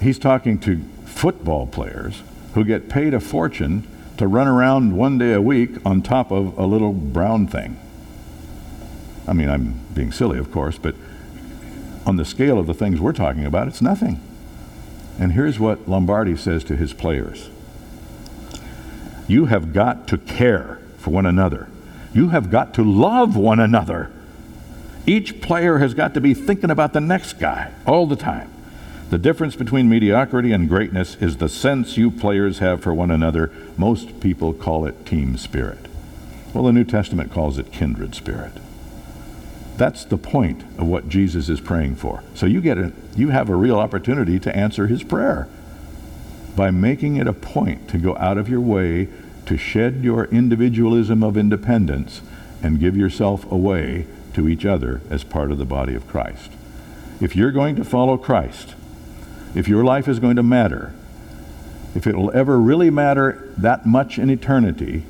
he's 0.00 0.18
talking 0.18 0.58
to 0.60 0.82
football 1.06 1.66
players 1.66 2.22
who 2.54 2.64
get 2.64 2.88
paid 2.88 3.14
a 3.14 3.20
fortune 3.20 3.86
to 4.16 4.28
run 4.28 4.46
around 4.46 4.96
one 4.96 5.16
day 5.18 5.32
a 5.32 5.40
week 5.40 5.70
on 5.84 6.02
top 6.02 6.30
of 6.30 6.56
a 6.58 6.66
little 6.66 6.92
brown 6.92 7.46
thing. 7.46 7.80
I 9.26 9.32
mean, 9.32 9.48
I'm 9.48 9.80
being 9.94 10.12
silly, 10.12 10.38
of 10.38 10.52
course, 10.52 10.76
but 10.76 10.94
on 12.04 12.16
the 12.16 12.24
scale 12.24 12.58
of 12.58 12.66
the 12.66 12.74
things 12.74 13.00
we're 13.00 13.12
talking 13.12 13.46
about, 13.46 13.68
it's 13.68 13.80
nothing. 13.80 14.20
And 15.18 15.32
here's 15.32 15.58
what 15.58 15.88
Lombardi 15.88 16.36
says 16.36 16.64
to 16.64 16.76
his 16.76 16.92
players 16.92 17.48
You 19.30 19.44
have 19.44 19.72
got 19.72 20.08
to 20.08 20.18
care 20.18 20.80
for 20.98 21.10
one 21.10 21.24
another, 21.24 21.68
you 22.12 22.30
have 22.30 22.50
got 22.50 22.74
to 22.74 22.82
love 22.82 23.36
one 23.36 23.60
another. 23.60 24.10
Each 25.06 25.40
player 25.40 25.78
has 25.78 25.94
got 25.94 26.14
to 26.14 26.20
be 26.20 26.34
thinking 26.34 26.68
about 26.68 26.94
the 26.94 27.00
next 27.00 27.34
guy 27.34 27.72
all 27.86 28.06
the 28.06 28.16
time. 28.16 28.50
The 29.10 29.18
difference 29.18 29.54
between 29.54 29.88
mediocrity 29.88 30.50
and 30.50 30.68
greatness 30.68 31.14
is 31.20 31.36
the 31.36 31.48
sense 31.48 31.96
you 31.96 32.10
players 32.10 32.58
have 32.58 32.82
for 32.82 32.92
one 32.92 33.12
another. 33.12 33.52
Most 33.76 34.18
people 34.18 34.52
call 34.52 34.84
it 34.84 35.06
team 35.06 35.36
spirit. 35.36 35.86
Well, 36.52 36.64
the 36.64 36.72
New 36.72 36.84
Testament 36.84 37.32
calls 37.32 37.56
it 37.56 37.70
kindred 37.70 38.16
spirit. 38.16 38.54
That's 39.76 40.04
the 40.04 40.18
point 40.18 40.62
of 40.76 40.88
what 40.88 41.08
Jesus 41.08 41.48
is 41.48 41.60
praying 41.60 41.96
for. 41.96 42.24
So 42.34 42.46
you 42.46 42.60
get 42.60 42.78
it, 42.78 42.92
you 43.14 43.28
have 43.28 43.48
a 43.48 43.54
real 43.54 43.78
opportunity 43.78 44.40
to 44.40 44.56
answer 44.56 44.88
his 44.88 45.04
prayer 45.04 45.46
by 46.56 46.70
making 46.70 47.16
it 47.16 47.26
a 47.26 47.32
point 47.32 47.88
to 47.88 47.98
go 47.98 48.16
out 48.16 48.38
of 48.38 48.48
your 48.48 48.60
way 48.60 49.08
to 49.46 49.56
shed 49.56 50.02
your 50.02 50.26
individualism 50.26 51.22
of 51.22 51.36
independence 51.36 52.20
and 52.62 52.80
give 52.80 52.96
yourself 52.96 53.50
away 53.50 54.06
to 54.34 54.48
each 54.48 54.64
other 54.64 55.00
as 55.10 55.24
part 55.24 55.50
of 55.50 55.58
the 55.58 55.64
body 55.64 55.94
of 55.94 56.06
Christ. 56.06 56.52
If 57.20 57.34
you're 57.34 57.50
going 57.50 57.76
to 57.76 57.84
follow 57.84 58.16
Christ, 58.16 58.74
if 59.54 59.68
your 59.68 59.84
life 59.84 60.08
is 60.08 60.18
going 60.18 60.36
to 60.36 60.42
matter, 60.42 60.94
if 61.94 62.06
it 62.06 62.16
will 62.16 62.30
ever 62.32 62.60
really 62.60 62.90
matter 62.90 63.52
that 63.56 63.84
much 63.84 64.18
in 64.18 64.30
eternity, 64.30 65.04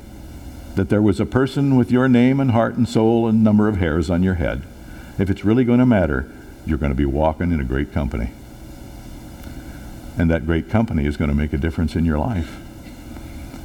that 0.75 0.89
there 0.89 1.01
was 1.01 1.19
a 1.19 1.25
person 1.25 1.75
with 1.75 1.91
your 1.91 2.07
name 2.07 2.39
and 2.39 2.51
heart 2.51 2.75
and 2.75 2.87
soul 2.87 3.27
and 3.27 3.43
number 3.43 3.67
of 3.67 3.77
hairs 3.77 4.09
on 4.09 4.23
your 4.23 4.35
head, 4.35 4.63
if 5.19 5.29
it's 5.29 5.45
really 5.45 5.63
going 5.63 5.79
to 5.79 5.85
matter, 5.85 6.29
you're 6.65 6.77
going 6.77 6.91
to 6.91 6.95
be 6.95 7.05
walking 7.05 7.51
in 7.51 7.59
a 7.59 7.65
great 7.65 7.91
company. 7.91 8.31
And 10.17 10.29
that 10.29 10.45
great 10.45 10.69
company 10.69 11.05
is 11.05 11.17
going 11.17 11.29
to 11.29 11.35
make 11.35 11.53
a 11.53 11.57
difference 11.57 11.95
in 11.95 12.05
your 12.05 12.17
life. 12.17 12.57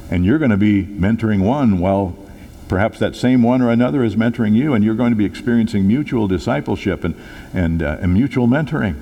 And 0.09 0.25
you're 0.25 0.39
going 0.39 0.51
to 0.51 0.57
be 0.57 0.83
mentoring 0.83 1.43
one 1.43 1.79
while 1.79 2.17
perhaps 2.67 2.99
that 2.99 3.15
same 3.15 3.43
one 3.43 3.61
or 3.61 3.69
another 3.69 4.03
is 4.03 4.15
mentoring 4.15 4.55
you, 4.55 4.73
and 4.73 4.83
you're 4.83 4.95
going 4.95 5.11
to 5.11 5.17
be 5.17 5.25
experiencing 5.25 5.87
mutual 5.87 6.27
discipleship 6.27 7.03
and, 7.03 7.15
and, 7.53 7.81
uh, 7.81 7.97
and 7.99 8.13
mutual 8.13 8.47
mentoring 8.47 9.01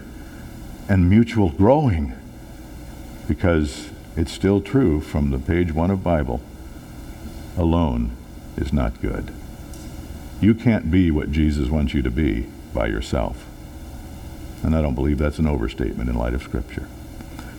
and 0.88 1.10
mutual 1.10 1.50
growing. 1.50 2.14
Because 3.28 3.90
it's 4.16 4.32
still 4.32 4.62
true 4.62 5.02
from 5.02 5.32
the 5.32 5.40
page 5.40 5.74
one 5.74 5.92
of 5.92 6.04
Bible 6.04 6.42
alone 7.58 8.12
is 8.58 8.72
not 8.72 9.02
good. 9.02 9.32
You 10.42 10.54
can't 10.54 10.92
be 10.92 11.12
what 11.12 11.32
Jesus 11.32 11.70
wants 11.70 11.94
you 11.94 12.02
to 12.02 12.12
be 12.12 12.48
by 12.74 12.88
yourself. 12.88 13.46
And 14.64 14.76
I 14.76 14.82
don't 14.82 14.96
believe 14.96 15.18
that's 15.18 15.40
an 15.40 15.48
overstatement 15.48 16.10
in 16.10 16.16
light 16.16 16.34
of 16.34 16.44
Scripture. 16.44 16.88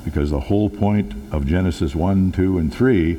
Because 0.07 0.31
the 0.31 0.39
whole 0.39 0.71
point 0.71 1.15
of 1.33 1.49
Genesis 1.49 1.97
1, 1.97 2.31
2, 2.31 2.59
and 2.59 2.73
3, 2.73 3.15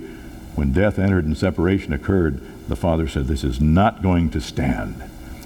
when 0.56 0.72
death 0.72 0.98
entered 0.98 1.26
and 1.26 1.38
separation 1.38 1.92
occurred, 1.92 2.42
the 2.70 2.78
Father 2.78 3.10
said, 3.10 3.28
This 3.28 3.44
is 3.44 3.60
not 3.60 4.02
going 4.02 4.30
to 4.30 4.40
stand. 4.40 5.04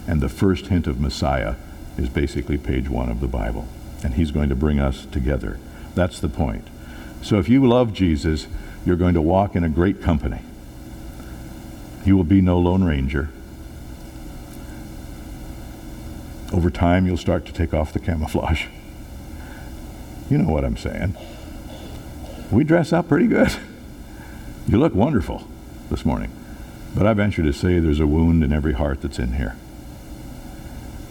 And 0.08 0.22
the 0.22 0.30
first 0.30 0.68
hint 0.68 0.86
of 0.86 1.00
Messiah 1.02 1.56
is 1.98 2.10
basically 2.10 2.60
page 2.60 2.90
one 2.90 3.10
of 3.10 3.22
the 3.22 3.28
Bible. 3.28 3.68
And 4.04 4.14
He's 4.14 4.30
going 4.30 4.50
to 4.50 4.56
bring 4.56 4.80
us 4.80 5.08
together. 5.08 5.60
That's 5.96 6.20
the 6.20 6.30
point. 6.30 6.68
So 7.24 7.40
if 7.40 7.50
you 7.50 7.68
love 7.68 7.92
Jesus, 7.92 8.46
you're 8.86 8.96
going 8.96 9.16
to 9.16 9.22
walk 9.22 9.56
in 9.56 9.64
a 9.64 9.70
great 9.70 10.00
company. 10.00 10.42
You 12.06 12.16
will 12.16 12.24
be 12.24 12.42
no 12.42 12.60
Lone 12.60 12.84
Ranger. 12.84 13.30
Over 16.54 16.70
time, 16.70 17.08
you'll 17.08 17.18
start 17.18 17.48
to 17.48 17.52
take 17.52 17.74
off 17.74 17.94
the 17.94 18.00
camouflage. 18.00 18.68
You 20.32 20.38
know 20.38 20.50
what 20.50 20.64
I'm 20.64 20.78
saying. 20.78 21.18
We 22.52 22.64
dress 22.64 22.94
up 22.94 23.10
pretty 23.10 23.28
good. 23.28 23.52
You 24.66 24.78
look 24.78 24.96
wonderful 24.96 25.46
this 25.90 26.06
morning. 26.06 26.32
But 26.96 27.06
I 27.06 27.12
venture 27.12 27.44
to 27.44 27.52
say 27.52 27.80
there's 27.80 28.00
a 28.00 28.08
wound 28.08 28.42
in 28.42 28.54
every 28.54 28.72
heart 28.72 29.02
that's 29.02 29.20
in 29.20 29.34
here. 29.34 29.58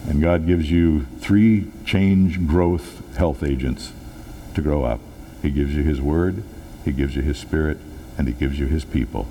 And 0.08 0.22
God 0.22 0.46
gives 0.46 0.70
you 0.70 1.04
three 1.18 1.70
change, 1.84 2.46
growth, 2.46 3.14
health 3.18 3.42
agents 3.42 3.92
to 4.54 4.62
grow 4.62 4.84
up. 4.84 5.00
He 5.42 5.50
gives 5.50 5.74
you 5.74 5.82
His 5.82 6.00
Word, 6.00 6.42
He 6.86 6.92
gives 6.92 7.14
you 7.14 7.20
His 7.20 7.36
Spirit, 7.36 7.76
and 8.16 8.26
He 8.26 8.32
gives 8.32 8.58
you 8.58 8.68
His 8.68 8.86
people. 8.86 9.28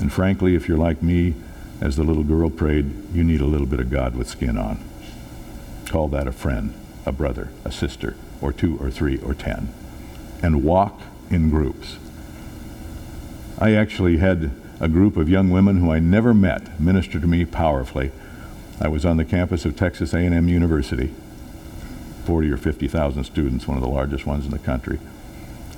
And 0.00 0.12
frankly, 0.12 0.56
if 0.56 0.66
you're 0.66 0.76
like 0.76 1.00
me, 1.00 1.34
as 1.80 1.94
the 1.94 2.02
little 2.02 2.24
girl 2.24 2.50
prayed, 2.50 2.92
you 3.14 3.22
need 3.22 3.40
a 3.40 3.46
little 3.46 3.68
bit 3.68 3.78
of 3.78 3.88
God 3.88 4.16
with 4.16 4.28
skin 4.28 4.58
on. 4.58 4.82
Call 5.86 6.08
that 6.08 6.26
a 6.26 6.32
friend, 6.32 6.74
a 7.06 7.12
brother, 7.12 7.50
a 7.64 7.70
sister, 7.70 8.16
or 8.40 8.52
two 8.52 8.76
or 8.78 8.90
three 8.90 9.18
or 9.18 9.34
ten. 9.34 9.72
And 10.42 10.64
walk 10.64 11.00
in 11.30 11.50
groups. 11.50 11.96
I 13.58 13.72
actually 13.72 14.18
had 14.18 14.50
a 14.80 14.88
group 14.88 15.16
of 15.16 15.28
young 15.28 15.50
women 15.50 15.78
who 15.78 15.90
I 15.90 16.00
never 16.00 16.34
met 16.34 16.80
minister 16.80 17.20
to 17.20 17.26
me 17.26 17.44
powerfully. 17.44 18.10
I 18.80 18.88
was 18.88 19.04
on 19.04 19.16
the 19.16 19.24
campus 19.24 19.64
of 19.64 19.76
Texas 19.76 20.12
A&M 20.12 20.48
University, 20.48 21.14
40 22.24 22.50
or 22.50 22.56
50,000 22.56 23.24
students, 23.24 23.68
one 23.68 23.76
of 23.76 23.82
the 23.82 23.88
largest 23.88 24.26
ones 24.26 24.44
in 24.44 24.50
the 24.50 24.58
country. 24.58 24.98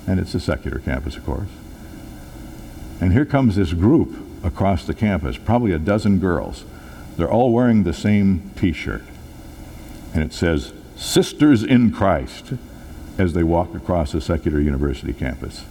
And 0.07 0.19
it's 0.19 0.33
a 0.33 0.39
secular 0.39 0.79
campus, 0.79 1.15
of 1.15 1.25
course. 1.25 1.49
And 2.99 3.13
here 3.13 3.25
comes 3.25 3.55
this 3.55 3.73
group 3.73 4.17
across 4.43 4.85
the 4.85 4.93
campus, 4.93 5.37
probably 5.37 5.71
a 5.71 5.79
dozen 5.79 6.19
girls. 6.19 6.63
They're 7.17 7.31
all 7.31 7.53
wearing 7.53 7.83
the 7.83 7.93
same 7.93 8.51
t-shirt. 8.55 9.03
And 10.13 10.23
it 10.23 10.33
says, 10.33 10.73
Sisters 10.97 11.63
in 11.63 11.91
Christ, 11.91 12.53
as 13.19 13.33
they 13.33 13.43
walk 13.43 13.75
across 13.75 14.13
a 14.13 14.21
secular 14.21 14.59
university 14.59 15.13
campus. 15.13 15.63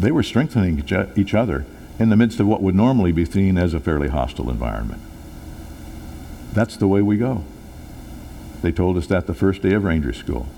They 0.00 0.10
were 0.10 0.24
strengthening 0.24 0.82
each 1.16 1.34
other 1.34 1.64
in 1.98 2.08
the 2.08 2.16
midst 2.16 2.40
of 2.40 2.46
what 2.46 2.60
would 2.60 2.74
normally 2.74 3.12
be 3.12 3.24
seen 3.24 3.56
as 3.56 3.72
a 3.72 3.80
fairly 3.80 4.08
hostile 4.08 4.50
environment. 4.50 5.00
That's 6.52 6.76
the 6.76 6.88
way 6.88 7.02
we 7.02 7.16
go. 7.16 7.44
They 8.62 8.72
told 8.72 8.96
us 8.96 9.06
that 9.06 9.26
the 9.26 9.34
first 9.34 9.62
day 9.62 9.72
of 9.74 9.84
Ranger 9.84 10.12
School. 10.12 10.48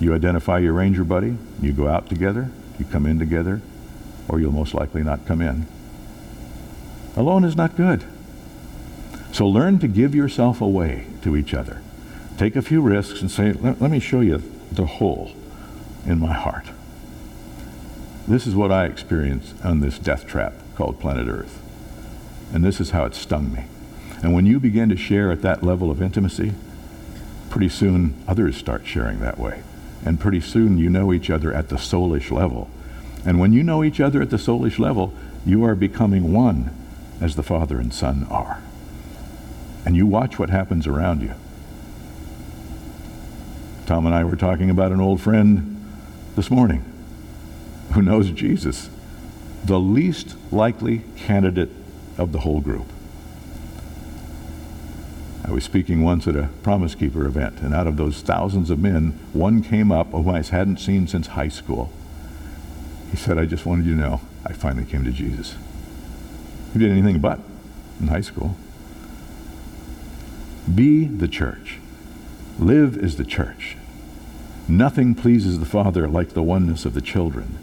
You 0.00 0.14
identify 0.14 0.58
your 0.58 0.72
Ranger 0.72 1.04
buddy, 1.04 1.36
you 1.60 1.72
go 1.72 1.88
out 1.88 2.08
together, 2.08 2.50
you 2.78 2.84
come 2.86 3.04
in 3.04 3.18
together, 3.18 3.60
or 4.28 4.40
you'll 4.40 4.52
most 4.52 4.72
likely 4.74 5.02
not 5.02 5.26
come 5.26 5.42
in. 5.42 5.66
Alone 7.16 7.44
is 7.44 7.56
not 7.56 7.76
good. 7.76 8.04
So 9.32 9.46
learn 9.46 9.78
to 9.80 9.88
give 9.88 10.14
yourself 10.14 10.60
away 10.60 11.06
to 11.22 11.36
each 11.36 11.52
other. 11.52 11.82
Take 12.38 12.54
a 12.54 12.62
few 12.62 12.80
risks 12.80 13.20
and 13.20 13.28
say, 13.28 13.52
let, 13.52 13.82
let 13.82 13.90
me 13.90 13.98
show 13.98 14.20
you 14.20 14.40
the 14.70 14.86
hole 14.86 15.32
in 16.06 16.20
my 16.20 16.32
heart. 16.32 16.66
This 18.28 18.46
is 18.46 18.54
what 18.54 18.70
I 18.70 18.84
experienced 18.84 19.56
on 19.64 19.80
this 19.80 19.98
death 19.98 20.24
trap 20.24 20.54
called 20.76 21.00
planet 21.00 21.26
Earth. 21.26 21.60
And 22.54 22.62
this 22.62 22.80
is 22.80 22.90
how 22.90 23.04
it 23.06 23.16
stung 23.16 23.52
me. 23.52 23.64
And 24.22 24.34
when 24.34 24.46
you 24.46 24.60
begin 24.60 24.88
to 24.90 24.96
share 24.96 25.32
at 25.32 25.42
that 25.42 25.64
level 25.64 25.90
of 25.90 26.00
intimacy, 26.00 26.52
pretty 27.50 27.70
soon 27.70 28.14
others 28.28 28.56
start 28.56 28.86
sharing 28.86 29.18
that 29.18 29.38
way. 29.38 29.64
And 30.04 30.20
pretty 30.20 30.40
soon 30.40 30.78
you 30.78 30.88
know 30.88 31.12
each 31.12 31.30
other 31.30 31.52
at 31.52 31.70
the 31.70 31.76
soulish 31.76 32.30
level. 32.30 32.70
And 33.26 33.40
when 33.40 33.52
you 33.52 33.64
know 33.64 33.82
each 33.82 33.98
other 33.98 34.22
at 34.22 34.30
the 34.30 34.36
soulish 34.36 34.78
level, 34.78 35.12
you 35.44 35.64
are 35.64 35.74
becoming 35.74 36.32
one 36.32 36.70
as 37.20 37.34
the 37.34 37.42
Father 37.42 37.80
and 37.80 37.92
Son 37.92 38.28
are. 38.30 38.62
And 39.84 39.96
you 39.96 40.06
watch 40.06 40.38
what 40.38 40.50
happens 40.50 40.86
around 40.86 41.22
you. 41.22 41.34
Tom 43.88 44.04
and 44.04 44.14
I 44.14 44.22
were 44.22 44.36
talking 44.36 44.68
about 44.68 44.92
an 44.92 45.00
old 45.00 45.18
friend 45.18 45.82
this 46.36 46.50
morning 46.50 46.84
who 47.94 48.02
knows 48.02 48.30
Jesus, 48.30 48.90
the 49.64 49.80
least 49.80 50.36
likely 50.52 51.04
candidate 51.16 51.70
of 52.18 52.32
the 52.32 52.40
whole 52.40 52.60
group. 52.60 52.84
I 55.42 55.52
was 55.52 55.64
speaking 55.64 56.02
once 56.02 56.28
at 56.28 56.36
a 56.36 56.50
Promise 56.62 56.96
Keeper 56.96 57.24
event, 57.24 57.60
and 57.60 57.72
out 57.72 57.86
of 57.86 57.96
those 57.96 58.20
thousands 58.20 58.68
of 58.68 58.78
men, 58.78 59.18
one 59.32 59.62
came 59.62 59.90
up 59.90 60.10
whom 60.10 60.28
I 60.28 60.42
hadn't 60.42 60.80
seen 60.80 61.06
since 61.06 61.28
high 61.28 61.48
school. 61.48 61.90
He 63.10 63.16
said, 63.16 63.38
I 63.38 63.46
just 63.46 63.64
wanted 63.64 63.86
you 63.86 63.94
to 63.94 64.00
know 64.02 64.20
I 64.44 64.52
finally 64.52 64.84
came 64.84 65.04
to 65.04 65.12
Jesus. 65.12 65.56
Who 66.74 66.80
did 66.80 66.90
anything 66.90 67.20
but 67.20 67.40
in 67.98 68.08
high 68.08 68.20
school. 68.20 68.54
Be 70.74 71.06
the 71.06 71.26
church. 71.26 71.78
Live 72.58 72.96
is 72.96 73.16
the 73.16 73.24
church. 73.24 73.76
Nothing 74.66 75.14
pleases 75.14 75.58
the 75.58 75.66
Father 75.66 76.08
like 76.08 76.30
the 76.30 76.42
oneness 76.42 76.84
of 76.84 76.94
the 76.94 77.00
children 77.00 77.58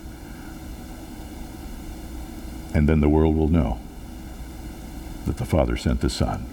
and 2.75 2.89
then 2.89 2.99
the 2.99 3.08
world 3.08 3.38
will 3.38 3.47
know 3.47 3.79
that 5.25 5.38
the 5.38 5.45
Father 5.45 5.77
sent 5.77 6.01
the 6.01 6.10
Son 6.10 6.45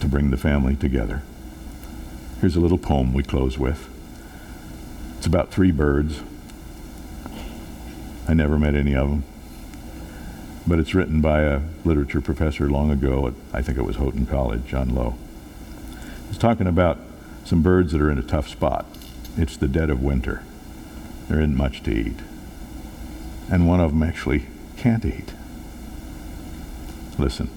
to 0.00 0.08
bring 0.08 0.32
the 0.32 0.36
family 0.36 0.74
together. 0.74 1.22
Here's 2.40 2.56
a 2.56 2.60
little 2.60 2.76
poem 2.76 3.14
we 3.14 3.22
close 3.22 3.58
with. 3.58 3.88
It's 5.16 5.26
about 5.26 5.52
three 5.52 5.70
birds. 5.70 6.20
I 8.26 8.34
never 8.34 8.58
met 8.58 8.74
any 8.74 8.94
of 8.94 9.08
them. 9.08 9.22
But 10.66 10.80
it's 10.80 10.94
written 10.94 11.20
by 11.20 11.42
a 11.42 11.60
literature 11.84 12.20
professor 12.20 12.68
long 12.68 12.90
ago 12.90 13.28
at, 13.28 13.34
I 13.52 13.62
think 13.62 13.78
it 13.78 13.82
was 13.82 13.96
Houghton 13.96 14.26
College, 14.26 14.66
John 14.66 14.94
Lowe. 14.94 15.14
He's 16.34 16.40
talking 16.40 16.66
about 16.66 16.98
some 17.44 17.62
birds 17.62 17.92
that 17.92 18.00
are 18.00 18.10
in 18.10 18.18
a 18.18 18.22
tough 18.22 18.48
spot. 18.48 18.86
It's 19.36 19.56
the 19.56 19.68
dead 19.68 19.88
of 19.88 20.02
winter. 20.02 20.42
There 21.28 21.38
isn't 21.38 21.56
much 21.56 21.84
to 21.84 21.92
eat. 21.92 22.16
And 23.48 23.68
one 23.68 23.78
of 23.78 23.92
them 23.92 24.02
actually 24.02 24.46
can't 24.76 25.04
eat. 25.04 25.32
Listen. 27.20 27.50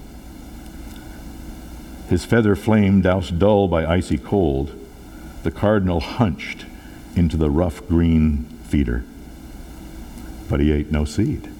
His 2.08 2.24
feather 2.24 2.54
flame 2.54 3.00
doused 3.00 3.40
dull 3.40 3.66
by 3.66 3.84
icy 3.84 4.16
cold, 4.16 4.72
the 5.42 5.50
cardinal 5.50 5.98
hunched 5.98 6.64
into 7.16 7.36
the 7.36 7.50
rough 7.50 7.84
green 7.88 8.44
feeder. 8.68 9.02
But 10.48 10.60
he 10.60 10.70
ate 10.70 10.92
no 10.92 11.04
seed. 11.04 11.50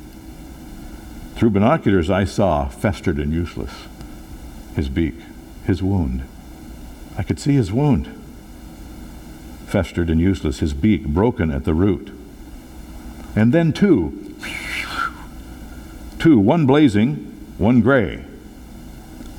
Through 1.35 1.51
binoculars, 1.51 2.11
I 2.11 2.23
saw, 2.27 2.69
festered 2.69 3.19
and 3.19 3.33
useless, 3.33 3.73
his 4.77 4.89
beak, 4.89 5.17
his 5.67 5.83
wound. 5.83 6.23
I 7.19 7.25
could 7.25 7.41
see 7.41 7.55
his 7.55 7.73
wound. 7.73 8.07
Festered 9.67 10.09
and 10.09 10.21
useless, 10.21 10.61
his 10.61 10.73
beak 10.73 11.05
broken 11.05 11.51
at 11.51 11.65
the 11.65 11.75
root. 11.75 12.11
And 13.35 13.53
then 13.53 13.73
two, 13.73 14.35
two, 16.19 16.39
one 16.39 16.65
blazing, 16.65 17.17
one 17.59 17.83
gray, 17.83 18.25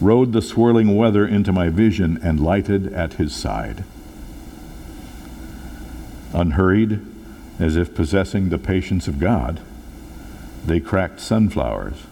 rode 0.02 0.34
the 0.34 0.42
swirling 0.42 0.96
weather 0.96 1.26
into 1.26 1.52
my 1.52 1.70
vision 1.70 2.20
and 2.22 2.40
lighted 2.40 2.94
at 2.94 3.14
his 3.14 3.34
side. 3.34 3.86
Unhurried, 6.34 7.00
as 7.60 7.76
if 7.76 7.96
possessing 7.96 8.50
the 8.50 8.58
patience 8.58 9.08
of 9.08 9.20
God, 9.20 9.62
they 10.66 10.80
cracked 10.80 11.20
sunflowers 11.20 12.04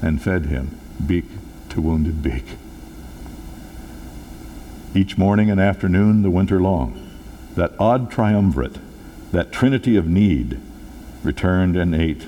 and 0.00 0.22
fed 0.22 0.46
him, 0.46 0.78
beak 1.04 1.24
to 1.70 1.80
wounded 1.80 2.22
beak. 2.22 2.44
Each 4.98 5.16
morning 5.16 5.48
and 5.48 5.60
afternoon, 5.60 6.22
the 6.22 6.30
winter 6.30 6.58
long, 6.58 7.08
that 7.54 7.72
odd 7.78 8.10
triumvirate, 8.10 8.78
that 9.30 9.52
trinity 9.52 9.94
of 9.94 10.08
need, 10.08 10.60
returned 11.22 11.76
and 11.76 11.94
ate 11.94 12.26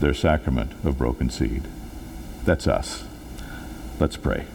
their 0.00 0.14
sacrament 0.14 0.72
of 0.82 0.96
broken 0.96 1.28
seed. 1.28 1.64
That's 2.46 2.66
us. 2.66 3.04
Let's 4.00 4.16
pray. 4.16 4.46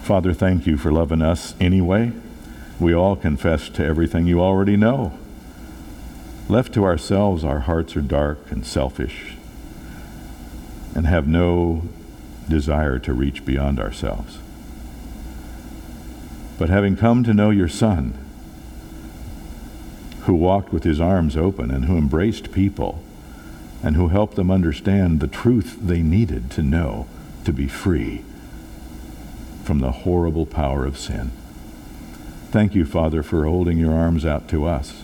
Father, 0.00 0.32
thank 0.32 0.66
you 0.66 0.78
for 0.78 0.90
loving 0.90 1.20
us 1.20 1.54
anyway. 1.60 2.12
We 2.80 2.94
all 2.94 3.14
confess 3.14 3.68
to 3.68 3.84
everything 3.84 4.26
you 4.26 4.40
already 4.40 4.78
know. 4.78 5.12
Left 6.48 6.72
to 6.72 6.84
ourselves, 6.84 7.44
our 7.44 7.60
hearts 7.60 7.94
are 7.96 8.00
dark 8.00 8.50
and 8.50 8.64
selfish 8.64 9.34
and 10.94 11.06
have 11.06 11.28
no 11.28 11.82
desire 12.48 12.98
to 13.00 13.12
reach 13.12 13.44
beyond 13.44 13.78
ourselves. 13.78 14.38
But 16.58 16.68
having 16.68 16.96
come 16.96 17.24
to 17.24 17.34
know 17.34 17.50
your 17.50 17.68
Son, 17.68 18.14
who 20.22 20.34
walked 20.34 20.72
with 20.72 20.84
his 20.84 21.00
arms 21.00 21.36
open 21.36 21.70
and 21.70 21.86
who 21.86 21.98
embraced 21.98 22.52
people 22.52 23.02
and 23.82 23.96
who 23.96 24.08
helped 24.08 24.36
them 24.36 24.50
understand 24.50 25.18
the 25.18 25.26
truth 25.26 25.78
they 25.80 26.02
needed 26.02 26.50
to 26.52 26.62
know 26.62 27.06
to 27.44 27.52
be 27.52 27.66
free 27.66 28.22
from 29.64 29.80
the 29.80 29.90
horrible 29.90 30.46
power 30.46 30.86
of 30.86 30.96
sin. 30.96 31.32
Thank 32.50 32.74
you, 32.74 32.84
Father, 32.84 33.22
for 33.22 33.44
holding 33.44 33.78
your 33.78 33.92
arms 33.92 34.24
out 34.24 34.48
to 34.48 34.66
us. 34.66 35.02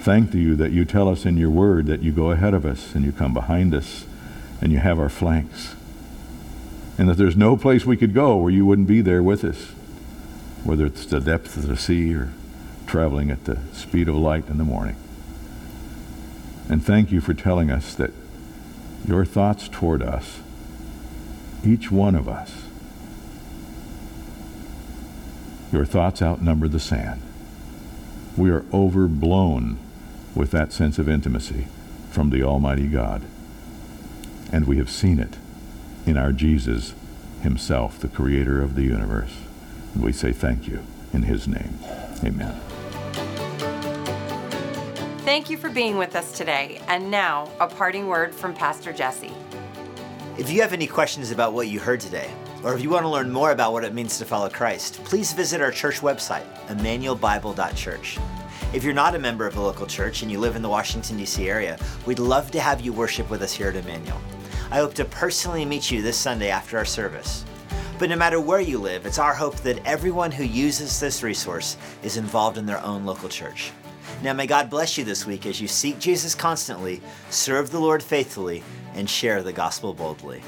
Thank 0.00 0.34
you 0.34 0.54
that 0.56 0.72
you 0.72 0.84
tell 0.84 1.08
us 1.08 1.24
in 1.24 1.36
your 1.36 1.50
word 1.50 1.86
that 1.86 2.02
you 2.02 2.12
go 2.12 2.30
ahead 2.30 2.54
of 2.54 2.66
us 2.66 2.94
and 2.94 3.04
you 3.04 3.12
come 3.12 3.32
behind 3.32 3.74
us 3.74 4.04
and 4.60 4.70
you 4.72 4.78
have 4.78 4.98
our 4.98 5.08
flanks. 5.08 5.74
And 6.98 7.08
that 7.08 7.16
there's 7.16 7.36
no 7.36 7.56
place 7.56 7.84
we 7.84 7.96
could 7.96 8.14
go 8.14 8.36
where 8.36 8.52
you 8.52 8.66
wouldn't 8.66 8.88
be 8.88 9.00
there 9.00 9.22
with 9.22 9.44
us, 9.44 9.72
whether 10.64 10.86
it's 10.86 11.06
the 11.06 11.20
depth 11.20 11.56
of 11.56 11.66
the 11.66 11.76
sea 11.76 12.14
or 12.14 12.32
traveling 12.86 13.30
at 13.30 13.44
the 13.44 13.58
speed 13.72 14.08
of 14.08 14.14
light 14.14 14.46
in 14.48 14.58
the 14.58 14.64
morning. 14.64 14.96
And 16.68 16.84
thank 16.84 17.10
you 17.10 17.20
for 17.20 17.34
telling 17.34 17.70
us 17.70 17.94
that 17.94 18.12
your 19.06 19.24
thoughts 19.24 19.68
toward 19.68 20.02
us, 20.02 20.40
each 21.64 21.90
one 21.90 22.14
of 22.14 22.28
us, 22.28 22.62
your 25.72 25.84
thoughts 25.84 26.22
outnumber 26.22 26.68
the 26.68 26.80
sand. 26.80 27.22
We 28.36 28.50
are 28.50 28.64
overblown 28.72 29.78
with 30.34 30.50
that 30.52 30.72
sense 30.72 30.98
of 30.98 31.08
intimacy 31.08 31.66
from 32.10 32.30
the 32.30 32.42
Almighty 32.42 32.86
God. 32.86 33.22
And 34.52 34.66
we 34.66 34.76
have 34.76 34.90
seen 34.90 35.18
it 35.18 35.36
in 36.06 36.16
our 36.16 36.32
Jesus 36.32 36.94
himself, 37.42 37.98
the 37.98 38.08
creator 38.08 38.62
of 38.62 38.74
the 38.74 38.82
universe. 38.82 39.34
And 39.94 40.02
we 40.02 40.12
say 40.12 40.32
thank 40.32 40.66
you 40.66 40.84
in 41.12 41.22
his 41.22 41.46
name. 41.46 41.78
Amen. 42.24 42.60
Thank 45.24 45.50
you 45.50 45.56
for 45.56 45.70
being 45.70 45.98
with 45.98 46.16
us 46.16 46.32
today. 46.32 46.80
And 46.88 47.10
now, 47.10 47.50
a 47.60 47.66
parting 47.66 48.08
word 48.08 48.34
from 48.34 48.54
Pastor 48.54 48.92
Jesse. 48.92 49.32
If 50.38 50.50
you 50.50 50.60
have 50.62 50.72
any 50.72 50.86
questions 50.86 51.30
about 51.30 51.52
what 51.52 51.68
you 51.68 51.78
heard 51.78 52.00
today, 52.00 52.30
or 52.64 52.74
if 52.74 52.82
you 52.82 52.90
want 52.90 53.04
to 53.04 53.08
learn 53.08 53.30
more 53.30 53.50
about 53.50 53.72
what 53.72 53.84
it 53.84 53.94
means 53.94 54.18
to 54.18 54.24
follow 54.24 54.48
Christ, 54.48 55.02
please 55.04 55.32
visit 55.32 55.60
our 55.60 55.70
church 55.70 56.00
website, 56.00 56.46
immanuelbible.church. 56.66 58.18
If 58.72 58.84
you're 58.84 58.94
not 58.94 59.14
a 59.14 59.18
member 59.18 59.46
of 59.46 59.56
a 59.56 59.60
local 59.60 59.86
church 59.86 60.22
and 60.22 60.30
you 60.30 60.38
live 60.38 60.56
in 60.56 60.62
the 60.62 60.68
Washington, 60.68 61.18
D.C. 61.18 61.48
area, 61.48 61.78
we'd 62.06 62.18
love 62.18 62.50
to 62.52 62.60
have 62.60 62.80
you 62.80 62.92
worship 62.92 63.28
with 63.28 63.42
us 63.42 63.52
here 63.52 63.68
at 63.68 63.76
Immanuel. 63.76 64.20
I 64.70 64.76
hope 64.76 64.94
to 64.94 65.04
personally 65.04 65.64
meet 65.64 65.90
you 65.90 66.00
this 66.00 66.16
Sunday 66.16 66.50
after 66.50 66.78
our 66.78 66.84
service. 66.84 67.44
But 67.98 68.08
no 68.08 68.16
matter 68.16 68.40
where 68.40 68.60
you 68.60 68.78
live, 68.78 69.06
it's 69.06 69.18
our 69.18 69.34
hope 69.34 69.56
that 69.58 69.84
everyone 69.86 70.32
who 70.32 70.44
uses 70.44 70.98
this 70.98 71.22
resource 71.22 71.76
is 72.02 72.16
involved 72.16 72.58
in 72.58 72.66
their 72.66 72.82
own 72.82 73.04
local 73.04 73.28
church. 73.28 73.70
Now, 74.22 74.32
may 74.32 74.46
God 74.46 74.70
bless 74.70 74.98
you 74.98 75.04
this 75.04 75.26
week 75.26 75.46
as 75.46 75.60
you 75.60 75.68
seek 75.68 75.98
Jesus 75.98 76.34
constantly, 76.34 77.00
serve 77.30 77.70
the 77.70 77.80
Lord 77.80 78.02
faithfully, 78.02 78.62
and 78.94 79.08
share 79.08 79.42
the 79.42 79.52
gospel 79.52 79.94
boldly. 79.94 80.42